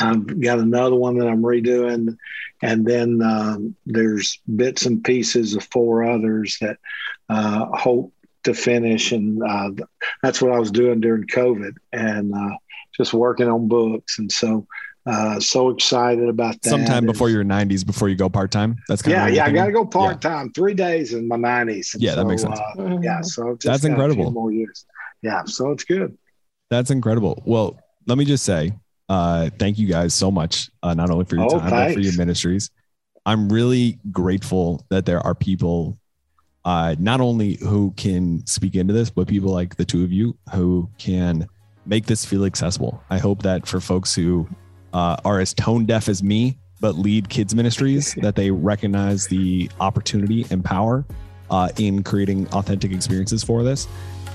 I've 0.00 0.40
got 0.40 0.58
another 0.58 0.96
one 0.96 1.18
that 1.18 1.28
I'm 1.28 1.42
redoing, 1.42 2.16
and 2.62 2.86
then 2.86 3.22
um, 3.22 3.76
there's 3.86 4.40
bits 4.56 4.86
and 4.86 5.04
pieces 5.04 5.54
of 5.54 5.64
four 5.64 6.04
others 6.04 6.56
that 6.60 6.78
uh, 7.28 7.66
hope 7.76 8.12
to 8.44 8.54
finish, 8.54 9.12
and 9.12 9.42
uh, 9.42 9.70
that's 10.22 10.40
what 10.40 10.52
I 10.52 10.58
was 10.58 10.70
doing 10.70 11.00
during 11.00 11.26
COVID, 11.26 11.74
and 11.92 12.34
uh, 12.34 12.56
just 12.96 13.12
working 13.12 13.48
on 13.48 13.68
books. 13.68 14.18
And 14.18 14.30
so 14.30 14.66
Uh, 15.06 15.40
so 15.40 15.70
excited 15.70 16.28
about 16.28 16.60
that. 16.60 16.68
Sometime 16.68 17.06
before 17.06 17.30
your 17.30 17.42
90s, 17.42 17.86
before 17.86 18.10
you 18.10 18.14
go 18.14 18.28
part 18.28 18.50
time. 18.50 18.76
That's 18.86 19.00
kind 19.00 19.12
yeah, 19.12 19.26
of 19.28 19.34
yeah. 19.34 19.46
I 19.46 19.50
got 19.50 19.66
to 19.66 19.72
go 19.72 19.86
part 19.86 20.20
time. 20.20 20.46
Yeah. 20.46 20.52
Three 20.54 20.74
days 20.74 21.14
in 21.14 21.26
my 21.26 21.36
90s. 21.36 21.96
yeah, 21.98 22.10
so, 22.10 22.16
that 22.16 22.26
makes 22.26 22.42
sense. 22.42 22.60
Uh, 22.78 22.98
yeah, 23.00 23.22
so 23.22 23.56
that's 23.64 23.84
incredible. 23.84 24.30
more 24.30 24.52
years. 24.52 24.84
Yeah, 25.22 25.44
so 25.46 25.70
it's 25.70 25.84
good. 25.84 26.16
That's 26.68 26.90
incredible. 26.90 27.42
Well, 27.46 27.80
let 28.06 28.18
me 28.18 28.26
just 28.26 28.44
say, 28.44 28.72
uh, 29.10 29.50
thank 29.58 29.76
you 29.76 29.88
guys 29.88 30.14
so 30.14 30.30
much, 30.30 30.70
uh, 30.84 30.94
not 30.94 31.10
only 31.10 31.24
for 31.24 31.34
your 31.34 31.46
oh, 31.46 31.58
time 31.58 31.68
thanks. 31.68 31.94
but 31.94 31.94
for 31.94 32.00
your 32.00 32.16
ministries. 32.16 32.70
I'm 33.26 33.48
really 33.48 33.98
grateful 34.12 34.86
that 34.88 35.04
there 35.04 35.18
are 35.18 35.34
people, 35.34 35.98
uh, 36.64 36.94
not 36.96 37.20
only 37.20 37.56
who 37.56 37.92
can 37.96 38.46
speak 38.46 38.76
into 38.76 38.94
this, 38.94 39.10
but 39.10 39.26
people 39.26 39.50
like 39.50 39.74
the 39.74 39.84
two 39.84 40.04
of 40.04 40.12
you 40.12 40.38
who 40.54 40.88
can 40.96 41.48
make 41.86 42.06
this 42.06 42.24
feel 42.24 42.44
accessible. 42.44 43.02
I 43.10 43.18
hope 43.18 43.42
that 43.42 43.66
for 43.66 43.80
folks 43.80 44.14
who 44.14 44.48
uh, 44.92 45.16
are 45.24 45.40
as 45.40 45.54
tone 45.54 45.86
deaf 45.86 46.08
as 46.08 46.22
me, 46.22 46.56
but 46.80 46.94
lead 46.94 47.28
kids 47.28 47.52
ministries, 47.52 48.14
that 48.22 48.36
they 48.36 48.52
recognize 48.52 49.26
the 49.26 49.68
opportunity 49.80 50.46
and 50.52 50.64
power 50.64 51.04
uh, 51.50 51.68
in 51.78 52.04
creating 52.04 52.46
authentic 52.52 52.92
experiences 52.92 53.42
for 53.42 53.64
this. 53.64 53.88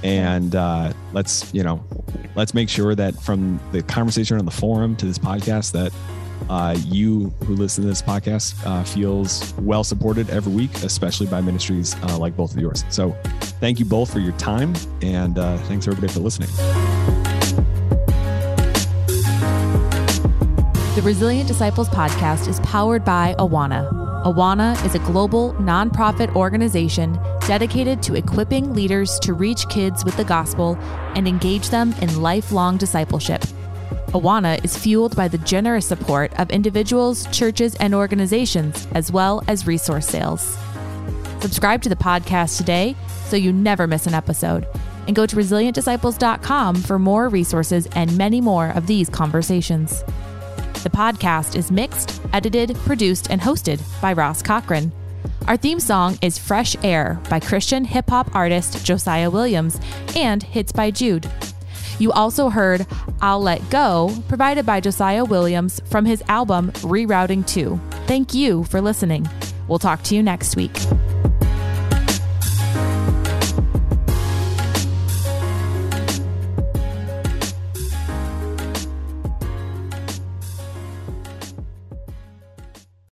And 0.03 0.55
uh, 0.55 0.93
let's, 1.13 1.53
you 1.53 1.63
know, 1.63 1.84
let's 2.36 2.53
make 2.53 2.69
sure 2.69 2.95
that 2.95 3.15
from 3.15 3.60
the 3.71 3.81
conversation 3.84 4.38
on 4.38 4.45
the 4.45 4.51
forum 4.51 4.95
to 4.97 5.05
this 5.05 5.17
podcast, 5.17 5.71
that 5.71 5.91
uh, 6.49 6.77
you 6.86 7.29
who 7.45 7.55
listen 7.55 7.84
to 7.84 7.89
this 7.89 8.01
podcast 8.01 8.55
uh, 8.65 8.84
feels 8.84 9.53
well 9.60 9.84
supported 9.84 10.29
every 10.29 10.53
week, 10.53 10.73
especially 10.84 11.27
by 11.27 11.41
ministries 11.41 11.95
uh, 12.03 12.17
like 12.17 12.36
both 12.36 12.53
of 12.53 12.60
yours. 12.60 12.84
So, 12.89 13.15
thank 13.60 13.79
you 13.79 13.86
both 13.86 14.12
for 14.12 14.19
your 14.19 14.34
time, 14.34 14.75
and 15.01 15.39
uh, 15.39 15.58
thanks 15.60 15.88
everybody 15.88 16.12
for 16.12 16.19
listening. 16.19 16.49
The 20.95 21.01
Resilient 21.03 21.47
Disciples 21.47 21.89
podcast 21.89 22.47
is 22.47 22.60
powered 22.62 23.03
by 23.03 23.36
Awana. 23.38 24.04
Awana 24.25 24.83
is 24.83 24.95
a 24.95 24.99
global 24.99 25.53
nonprofit 25.59 26.35
organization 26.35 27.13
dedicated 27.41 28.01
to 28.01 28.15
equipping 28.15 28.73
leaders 28.73 29.19
to 29.19 29.33
reach 29.33 29.69
kids 29.69 30.03
with 30.03 30.17
the 30.17 30.23
gospel 30.23 30.75
and 31.13 31.27
engage 31.27 31.69
them 31.69 31.93
in 32.01 32.23
lifelong 32.23 32.75
discipleship. 32.75 33.41
Awana 34.13 34.65
is 34.65 34.75
fueled 34.75 35.15
by 35.15 35.27
the 35.27 35.38
generous 35.38 35.85
support 35.85 36.33
of 36.39 36.49
individuals, 36.49 37.27
churches, 37.27 37.75
and 37.75 37.93
organizations, 37.93 38.88
as 38.93 39.11
well 39.11 39.43
as 39.47 39.67
resource 39.67 40.07
sales. 40.07 40.57
Subscribe 41.39 41.83
to 41.83 41.89
the 41.89 41.95
podcast 41.95 42.57
today 42.57 42.95
so 43.27 43.35
you 43.35 43.53
never 43.53 43.85
miss 43.85 44.07
an 44.07 44.15
episode. 44.15 44.65
And 45.05 45.15
go 45.15 45.27
to 45.27 45.35
resilientdisciples.com 45.35 46.77
for 46.77 46.97
more 46.97 47.29
resources 47.29 47.85
and 47.91 48.17
many 48.17 48.41
more 48.41 48.69
of 48.69 48.88
these 48.88 49.07
conversations. 49.07 50.03
The 50.81 50.89
podcast 50.89 51.55
is 51.55 51.69
mixed, 51.69 52.21
edited, 52.35 52.75
produced, 52.79 53.31
and 53.31 53.39
hosted 53.39 53.81
by 54.01 54.11
Ross 54.11 54.41
Cochran. 54.41 54.91
Our 55.47 55.55
theme 55.55 55.79
song 55.79 56.19
is 56.21 56.37
Fresh 56.37 56.75
Air 56.83 57.17
by 57.29 57.39
Christian 57.39 57.85
hip 57.85 58.09
hop 58.09 58.35
artist 58.35 58.85
Josiah 58.85 59.29
Williams 59.29 59.79
and 60.17 60.43
Hits 60.43 60.73
by 60.73 60.91
Jude. 60.91 61.31
You 61.97 62.11
also 62.11 62.49
heard 62.49 62.85
I'll 63.21 63.39
Let 63.39 63.69
Go, 63.69 64.13
provided 64.27 64.65
by 64.65 64.81
Josiah 64.81 65.23
Williams 65.23 65.81
from 65.85 66.03
his 66.03 66.21
album 66.27 66.71
Rerouting 66.81 67.47
2. 67.47 67.79
Thank 68.05 68.33
you 68.33 68.65
for 68.65 68.81
listening. 68.81 69.29
We'll 69.69 69.79
talk 69.79 70.03
to 70.03 70.15
you 70.15 70.21
next 70.21 70.57
week. 70.57 70.75